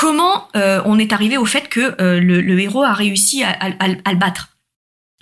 comment 0.00 0.48
euh, 0.56 0.80
on 0.86 0.98
est 0.98 1.12
arrivé 1.12 1.36
au 1.36 1.44
fait 1.44 1.68
que 1.68 1.94
euh, 2.00 2.20
le, 2.20 2.58
héros 2.58 2.82
a 2.82 2.94
réussi 2.94 3.44
à, 3.44 3.68
le 3.68 4.16
battre. 4.16 4.56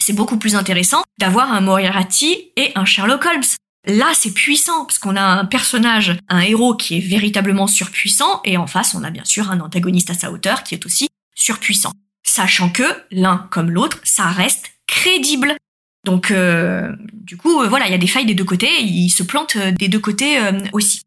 C'est 0.00 0.12
beaucoup 0.12 0.37
plus 0.37 0.54
intéressant 0.54 1.02
d'avoir 1.18 1.52
un 1.52 1.61
Moriarty 1.61 2.52
et 2.54 2.70
un 2.76 2.85
Sherlock 2.85 3.26
Holmes. 3.26 3.42
Là, 3.88 4.06
c'est 4.14 4.30
puissant 4.30 4.85
parce 4.85 5.00
qu'on 5.00 5.16
a 5.16 5.23
un 5.23 5.44
personnage, 5.47 6.16
un 6.28 6.38
héros 6.38 6.76
qui 6.76 6.97
est 6.97 7.00
véritablement 7.00 7.66
surpuissant 7.66 8.40
et 8.44 8.56
en 8.56 8.68
face, 8.68 8.94
on 8.94 9.02
a 9.02 9.11
bien 9.11 9.25
sûr 9.25 9.50
un 9.50 9.58
antagoniste 9.58 10.11
à 10.11 10.14
sa 10.14 10.30
hauteur 10.30 10.62
qui 10.62 10.76
est 10.76 10.87
aussi 10.87 11.08
surpuissant. 11.35 11.92
Sachant 12.23 12.70
que 12.70 12.85
l'un 13.11 13.49
comme 13.50 13.73
l'autre, 13.73 13.99
ça 14.04 14.26
reste 14.26 14.70
crédible. 14.87 15.56
Donc, 16.04 16.30
euh, 16.30 16.94
du 17.14 17.37
coup, 17.37 17.64
voilà, 17.68 17.87
il 17.87 17.90
y 17.90 17.97
a 17.97 17.99
des 17.99 18.06
failles 18.06 18.26
des 18.26 18.35
deux 18.35 18.44
côtés, 18.44 18.80
il 18.80 19.11
se 19.11 19.25
plante 19.25 19.58
des 19.58 19.88
deux 19.88 19.99
côtés 19.99 20.38
aussi. 20.73 21.00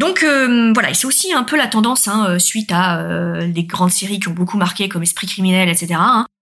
Donc 0.00 0.22
euh, 0.22 0.72
voilà, 0.72 0.94
c'est 0.94 1.06
aussi 1.06 1.34
un 1.34 1.44
peu 1.44 1.58
la 1.58 1.66
tendance 1.66 2.08
hein, 2.08 2.26
euh, 2.26 2.38
suite 2.38 2.72
à 2.72 3.00
euh, 3.00 3.40
les 3.40 3.64
grandes 3.64 3.90
séries 3.90 4.18
qui 4.18 4.28
ont 4.28 4.32
beaucoup 4.32 4.56
marqué 4.56 4.88
comme 4.88 5.02
Esprit 5.02 5.26
criminel, 5.26 5.68
etc 5.68 6.00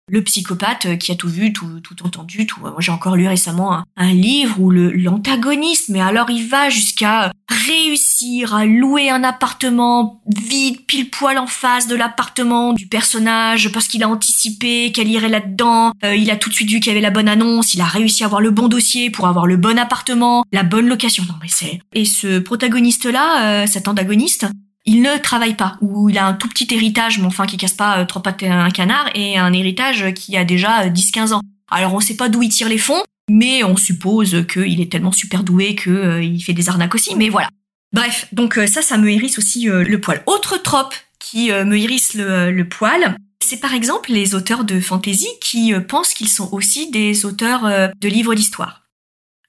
le 0.09 0.23
psychopathe 0.23 0.87
euh, 0.87 0.97
qui 0.97 1.12
a 1.12 1.14
tout 1.14 1.29
vu, 1.29 1.53
tout, 1.53 1.81
tout 1.81 2.05
entendu, 2.05 2.47
tout. 2.47 2.61
Moi, 2.61 2.75
j'ai 2.79 2.92
encore 2.92 3.16
lu 3.16 3.27
récemment 3.29 3.85
un, 3.97 4.12
livre 4.12 4.61
où 4.61 4.71
le 4.71 4.90
l'antagoniste, 4.90 5.90
mais 5.90 6.01
alors 6.01 6.31
il 6.31 6.49
va 6.49 6.71
jusqu'à 6.71 7.31
réussir 7.49 8.55
à 8.55 8.64
louer 8.66 9.11
un 9.11 9.23
appartement 9.23 10.23
vide, 10.27 10.85
pile 10.87 11.11
poil 11.11 11.38
en 11.38 11.47
face 11.47 11.87
de 11.87 11.94
l'appartement 11.94 12.73
du 12.73 12.87
personnage, 12.87 13.71
parce 13.73 13.87
qu'il 13.87 14.03
a 14.03 14.09
anticipé 14.09 14.92
qu'elle 14.92 15.09
irait 15.09 15.29
là-dedans. 15.29 15.92
Euh, 16.05 16.14
il 16.14 16.31
a 16.31 16.37
tout 16.37 16.49
de 16.49 16.55
suite 16.55 16.71
vu 16.71 16.81
qu'il 16.81 16.88
y 16.88 16.90
avait 16.90 17.01
la 17.01 17.11
bonne 17.11 17.29
annonce. 17.29 17.75
Il 17.75 17.81
a 17.81 17.87
réussi 17.87 18.23
à 18.23 18.27
avoir 18.27 18.40
le 18.40 18.51
bon 18.51 18.68
dossier 18.68 19.11
pour 19.11 19.29
avoir 19.29 19.47
le 19.47 19.57
bon 19.57 19.79
appartement, 19.79 20.44
la 20.53 20.62
bonne 20.62 20.88
location. 20.88 21.25
Non 21.29 21.35
mais 21.40 21.49
c'est. 21.49 21.81
Et 21.94 22.05
ce 22.05 22.38
protagoniste-là, 22.38 23.62
euh, 23.62 23.66
cet 23.66 23.88
antagoniste, 23.88 24.47
il 24.88 25.03
ne 25.03 25.18
travaille 25.18 25.55
pas, 25.55 25.77
ou 25.83 26.09
il 26.09 26.16
a 26.16 26.27
un 26.27 26.33
tout 26.33 26.48
petit 26.48 26.66
héritage, 26.74 27.18
mais 27.18 27.27
enfin 27.27 27.44
qui 27.44 27.59
casse 27.59 27.74
pas 27.74 27.98
euh, 27.98 28.05
trois 28.07 28.22
pattes 28.22 28.42
un 28.42 28.70
canard, 28.70 29.11
et 29.14 29.37
un 29.37 29.53
héritage 29.53 30.14
qui 30.14 30.35
a 30.35 30.46
déjà 30.46 30.88
10-15 30.88 31.18
euh, 31.18 31.35
ans. 31.35 31.42
Alors 31.70 31.92
on 31.92 32.01
sait 32.01 32.16
pas 32.16 32.31
d'où 32.31 32.42
il 32.42 32.48
tire 32.48 32.70
les 32.70 32.79
fonds, 32.79 33.03
mais 33.31 33.62
on 33.64 33.77
suppose 33.77 34.46
qu'il 34.51 34.81
est 34.81 34.90
tellement 34.90 35.12
super 35.12 35.44
doué 35.44 35.74
qu'il 35.74 35.92
euh, 35.92 36.38
fait 36.38 36.55
des 36.55 36.70
arnaques 36.70 36.94
aussi, 36.94 37.14
mais 37.16 37.29
voilà. 37.29 37.51
Bref, 37.92 38.29
donc 38.33 38.59
ça, 38.66 38.81
ça 38.81 38.96
me 38.96 39.11
hérisse 39.11 39.38
aussi 39.38 39.64
le 39.64 40.01
poil. 40.01 40.22
Autre 40.27 40.62
trope 40.62 40.94
qui 41.18 41.51
me 41.51 41.74
hérisse 41.79 42.14
le 42.14 42.62
poil, 42.64 43.16
c'est 43.42 43.61
par 43.61 43.72
exemple 43.72 44.12
les 44.12 44.35
auteurs 44.35 44.64
de 44.64 44.79
fantasy 44.79 45.29
qui 45.40 45.72
pensent 45.88 46.12
qu'ils 46.12 46.29
sont 46.29 46.53
aussi 46.53 46.90
des 46.90 47.24
auteurs 47.24 47.62
de 47.62 48.09
livres 48.09 48.35
d'histoire. 48.35 48.83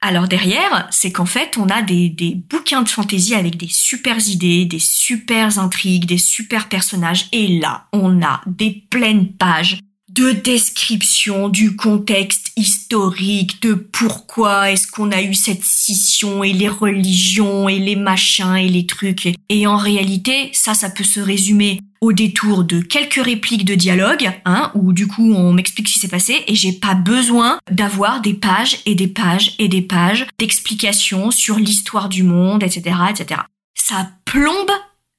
Alors 0.01 0.29
derrière, 0.29 0.87
c'est 0.91 1.11
qu'en 1.11 1.25
fait, 1.25 1.57
on 1.57 1.67
a 1.67 1.81
des, 1.81 2.41
bouquins 2.49 2.83
de 2.83 2.89
fantaisie 2.89 3.35
avec 3.35 3.57
des 3.57 3.67
super 3.67 4.17
idées, 4.27 4.65
des 4.65 4.79
super 4.79 5.59
intrigues, 5.59 6.05
des 6.05 6.17
super 6.17 6.69
personnages. 6.69 7.27
Et 7.33 7.59
là, 7.59 7.87
on 7.91 8.21
a 8.23 8.41
des 8.45 8.83
pleines 8.89 9.33
pages 9.33 9.79
de 10.09 10.31
description 10.31 11.49
du 11.49 11.75
contexte 11.75 12.51
historique, 12.55 13.61
de 13.61 13.73
pourquoi 13.73 14.71
est-ce 14.71 14.87
qu'on 14.87 15.11
a 15.11 15.21
eu 15.21 15.33
cette 15.33 15.63
scission 15.63 16.43
et 16.43 16.53
les 16.53 16.69
religions 16.69 17.69
et 17.69 17.79
les 17.79 17.95
machins 17.95 18.55
et 18.55 18.69
les 18.69 18.85
trucs. 18.85 19.33
Et 19.49 19.67
en 19.67 19.77
réalité, 19.77 20.49
ça, 20.53 20.73
ça 20.73 20.89
peut 20.89 21.03
se 21.03 21.19
résumer 21.19 21.79
au 22.01 22.13
détour 22.13 22.63
de 22.63 22.79
quelques 22.79 23.23
répliques 23.23 23.65
de 23.65 23.75
dialogue, 23.75 24.31
hein, 24.45 24.71
où 24.73 24.93
du 24.93 25.07
coup 25.07 25.33
on 25.33 25.51
m'explique 25.51 25.87
ce 25.89 25.93
qui 25.93 25.99
s'est 25.99 26.07
passé 26.07 26.43
et 26.47 26.55
j'ai 26.55 26.71
pas 26.71 26.95
besoin 26.95 27.59
d'avoir 27.69 28.21
des 28.21 28.33
pages 28.33 28.79
et 28.85 28.95
des 28.95 29.07
pages 29.07 29.55
et 29.59 29.67
des 29.67 29.81
pages 29.81 30.25
d'explications 30.39 31.31
sur 31.31 31.57
l'histoire 31.57 32.09
du 32.09 32.23
monde, 32.23 32.63
etc., 32.63 32.95
etc. 33.09 33.41
Ça 33.75 34.09
plombe 34.25 34.71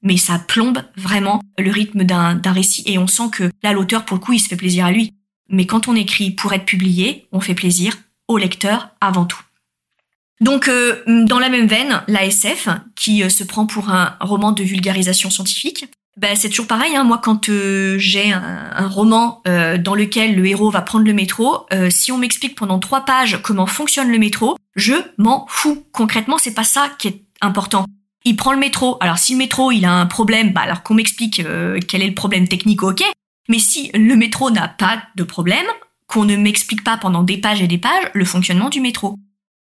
mais 0.03 0.17
ça 0.17 0.39
plombe 0.39 0.83
vraiment 0.95 1.41
le 1.57 1.71
rythme 1.71 2.03
d'un 2.03 2.39
récit 2.45 2.83
et 2.85 2.97
on 2.97 3.07
sent 3.07 3.29
que 3.31 3.51
là 3.63 3.73
l'auteur 3.73 4.05
pour 4.05 4.17
le 4.17 4.21
coup 4.21 4.33
il 4.33 4.39
se 4.39 4.47
fait 4.47 4.55
plaisir 4.55 4.85
à 4.85 4.91
lui. 4.91 5.13
Mais 5.49 5.65
quand 5.65 5.87
on 5.87 5.95
écrit 5.95 6.31
pour 6.31 6.53
être 6.53 6.65
publié, 6.65 7.27
on 7.31 7.41
fait 7.41 7.53
plaisir 7.53 7.97
au 8.27 8.37
lecteur 8.37 8.89
avant 9.01 9.25
tout. 9.25 9.41
Donc 10.39 10.67
euh, 10.67 11.03
dans 11.05 11.39
la 11.39 11.49
même 11.49 11.67
veine, 11.67 12.01
la 12.07 12.25
SF 12.25 12.69
qui 12.95 13.23
euh, 13.23 13.29
se 13.29 13.43
prend 13.43 13.67
pour 13.67 13.89
un 13.89 14.15
roman 14.19 14.51
de 14.51 14.63
vulgarisation 14.63 15.29
scientifique, 15.29 15.85
ben, 16.17 16.35
c'est 16.35 16.49
toujours 16.49 16.67
pareil. 16.67 16.95
Hein. 16.95 17.03
Moi, 17.03 17.19
quand 17.23 17.49
euh, 17.49 17.97
j'ai 17.99 18.33
un, 18.33 18.87
roman 18.87 19.41
dans 19.45 19.95
lequel 19.95 20.35
le 20.35 20.45
héros 20.45 20.69
va 20.69 20.81
prendre 20.81 21.05
le 21.05 21.13
métro, 21.13 21.65
si 21.89 22.11
on 22.11 22.17
m'explique 22.17 22.55
pendant 22.55 22.79
trois 22.79 23.05
pages 23.05 23.39
comment 23.41 23.65
fonctionne 23.65 24.11
le 24.11 24.17
métro, 24.17 24.57
je 24.75 24.93
m'en 25.17 25.45
fous. 25.47 25.85
Concrètement, 25.93 26.37
c'est 26.37 26.53
pas 26.53 26.63
ça 26.63 26.89
qui 26.97 27.07
est 27.07 27.21
important 27.39 27.85
il 28.25 28.35
prend 28.35 28.53
le 28.53 28.59
métro. 28.59 28.97
Alors 28.99 29.17
si 29.17 29.33
le 29.33 29.37
métro 29.37 29.71
il 29.71 29.85
a 29.85 29.91
un 29.91 30.05
problème, 30.05 30.53
bah 30.53 30.61
alors 30.61 30.83
qu'on 30.83 30.93
m'explique 30.93 31.39
euh, 31.39 31.79
quel 31.87 32.01
est 32.01 32.07
le 32.07 32.15
problème 32.15 32.47
technique, 32.47 32.83
ok. 32.83 33.03
Mais 33.49 33.59
si 33.59 33.91
le 33.93 34.15
métro 34.15 34.51
n'a 34.51 34.67
pas 34.67 35.03
de 35.15 35.23
problème, 35.23 35.65
qu'on 36.07 36.25
ne 36.25 36.35
m'explique 36.35 36.83
pas 36.83 36.97
pendant 36.97 37.23
des 37.23 37.37
pages 37.37 37.61
et 37.61 37.67
des 37.67 37.77
pages 37.77 38.09
le 38.13 38.25
fonctionnement 38.25 38.69
du 38.69 38.81
métro. 38.81 39.17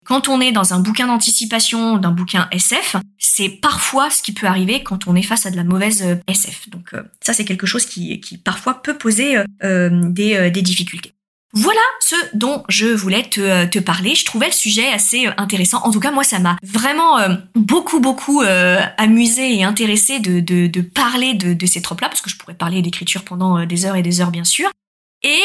Quand 0.05 0.29
on 0.29 0.41
est 0.43 0.53
dans 0.53 0.75
un 0.75 0.81
bouquin 0.81 1.07
d'anticipation, 1.07 1.97
d'un 1.97 2.11
bouquin 2.11 2.47
SF, 2.51 2.97
c'est 3.17 3.49
parfois 3.49 4.11
ce 4.11 4.23
qui 4.23 4.33
peut 4.33 4.47
arriver 4.47 4.83
quand 4.83 5.09
on 5.09 5.17
est 5.17 5.23
face 5.23 5.47
à 5.47 5.51
de 5.51 5.57
la 5.57 5.65
mauvaise 5.65 6.03
euh, 6.03 6.17
SF. 6.29 6.69
Donc 6.69 6.93
euh, 6.93 7.03
ça 7.21 7.33
c'est 7.33 7.47
quelque 7.47 7.67
chose 7.67 7.87
qui, 7.87 8.21
qui 8.21 8.37
parfois 8.37 8.83
peut 8.83 8.99
poser 8.99 9.37
des, 9.63 10.51
des 10.51 10.63
difficultés. 10.63 11.14
Voilà 11.55 11.81
ce 12.01 12.17
dont 12.35 12.65
je 12.69 12.87
voulais 12.87 13.23
te, 13.23 13.41
euh, 13.41 13.67
te, 13.67 13.79
parler. 13.79 14.17
Je 14.17 14.25
trouvais 14.25 14.47
le 14.47 14.53
sujet 14.53 14.89
assez 14.93 15.29
euh, 15.29 15.33
intéressant. 15.37 15.79
En 15.85 15.93
tout 15.93 16.01
cas, 16.01 16.11
moi, 16.11 16.25
ça 16.25 16.41
m'a 16.41 16.57
vraiment 16.65 17.19
euh, 17.19 17.37
beaucoup, 17.55 18.01
beaucoup 18.01 18.43
amusé 18.99 19.59
et 19.59 19.65
intéressé 19.65 20.19
de, 20.19 20.81
parler 20.81 21.35
de, 21.35 21.55
de 21.55 21.67
ces 21.67 21.81
tropes-là, 21.81 22.09
parce 22.09 22.21
que 22.21 22.31
je 22.31 22.37
pourrais 22.37 22.55
parler 22.55 22.83
d'écriture 22.83 23.25
pendant 23.25 23.65
des 23.65 23.87
heures 23.87 23.97
et 23.97 24.03
des 24.03 24.21
heures, 24.21 24.31
bien 24.31 24.45
sûr. 24.45 24.71
Et 25.23 25.41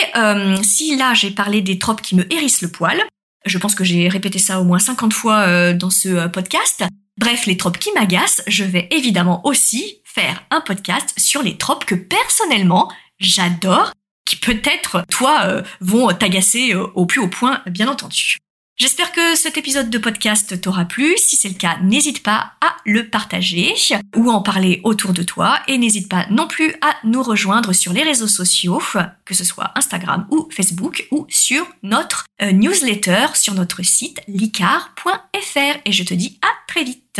si 0.63 0.95
là, 0.97 1.13
j'ai 1.13 1.31
parlé 1.31 1.61
des 1.61 1.79
tropes 1.79 2.01
qui 2.01 2.15
me 2.15 2.31
hérissent 2.33 2.61
le 2.61 2.69
poil, 2.69 3.01
je 3.45 3.57
pense 3.57 3.75
que 3.75 3.83
j'ai 3.83 4.09
répété 4.09 4.39
ça 4.39 4.59
au 4.59 4.63
moins 4.63 4.79
50 4.79 5.13
fois 5.13 5.73
dans 5.73 5.89
ce 5.89 6.27
podcast, 6.27 6.83
Bref, 7.19 7.47
les 7.47 7.57
tropes 7.57 7.77
qui 7.77 7.91
m'agacent, 7.91 8.41
je 8.47 8.63
vais 8.63 8.87
évidemment 8.91 9.45
aussi 9.45 10.01
faire 10.05 10.41
un 10.51 10.61
podcast 10.61 11.13
sur 11.17 11.43
les 11.43 11.57
tropes 11.57 11.83
que 11.83 11.95
personnellement 11.95 12.89
j'adore, 13.19 13.91
qui 14.29 14.35
peut-être 14.35 15.03
toi 15.09 15.41
euh, 15.45 15.63
vont 15.81 16.13
t'agacer 16.13 16.73
euh, 16.73 16.85
au 16.93 17.07
plus 17.07 17.19
haut 17.19 17.27
point, 17.27 17.61
bien 17.65 17.87
entendu. 17.87 18.37
J'espère 18.77 19.11
que 19.11 19.35
cet 19.35 19.57
épisode 19.57 19.89
de 19.89 19.97
podcast 19.97 20.61
t'aura 20.61 20.85
plu. 20.85 21.17
Si 21.17 21.35
c'est 21.35 21.49
le 21.49 21.55
cas, 21.55 21.77
n'hésite 21.81 22.21
pas 22.23 22.53
à 22.61 22.77
le 22.85 23.09
partager 23.09 23.73
ou 24.15 24.29
en 24.29 24.41
parler 24.41 24.81
autour 24.83 25.13
de 25.13 25.23
toi 25.23 25.59
et 25.67 25.77
n'hésite 25.79 26.07
pas 26.07 26.27
non 26.29 26.47
plus 26.47 26.75
à 26.81 26.95
nous 27.03 27.23
rejoindre 27.23 27.73
sur 27.73 27.91
les 27.91 28.03
réseaux 28.03 28.27
sociaux, 28.27 28.81
que 29.25 29.33
ce 29.33 29.43
soit 29.43 29.71
Instagram 29.75 30.27
ou 30.29 30.47
Facebook 30.51 31.07
ou 31.11 31.25
sur 31.27 31.65
notre 31.81 32.25
euh, 32.41 32.51
newsletter 32.51 33.25
sur 33.33 33.55
notre 33.55 33.83
site 33.83 34.21
licar.fr 34.27 35.79
et 35.85 35.91
je 35.91 36.03
te 36.03 36.13
dis 36.13 36.39
à 36.43 36.71
très 36.71 36.83
vite. 36.83 37.19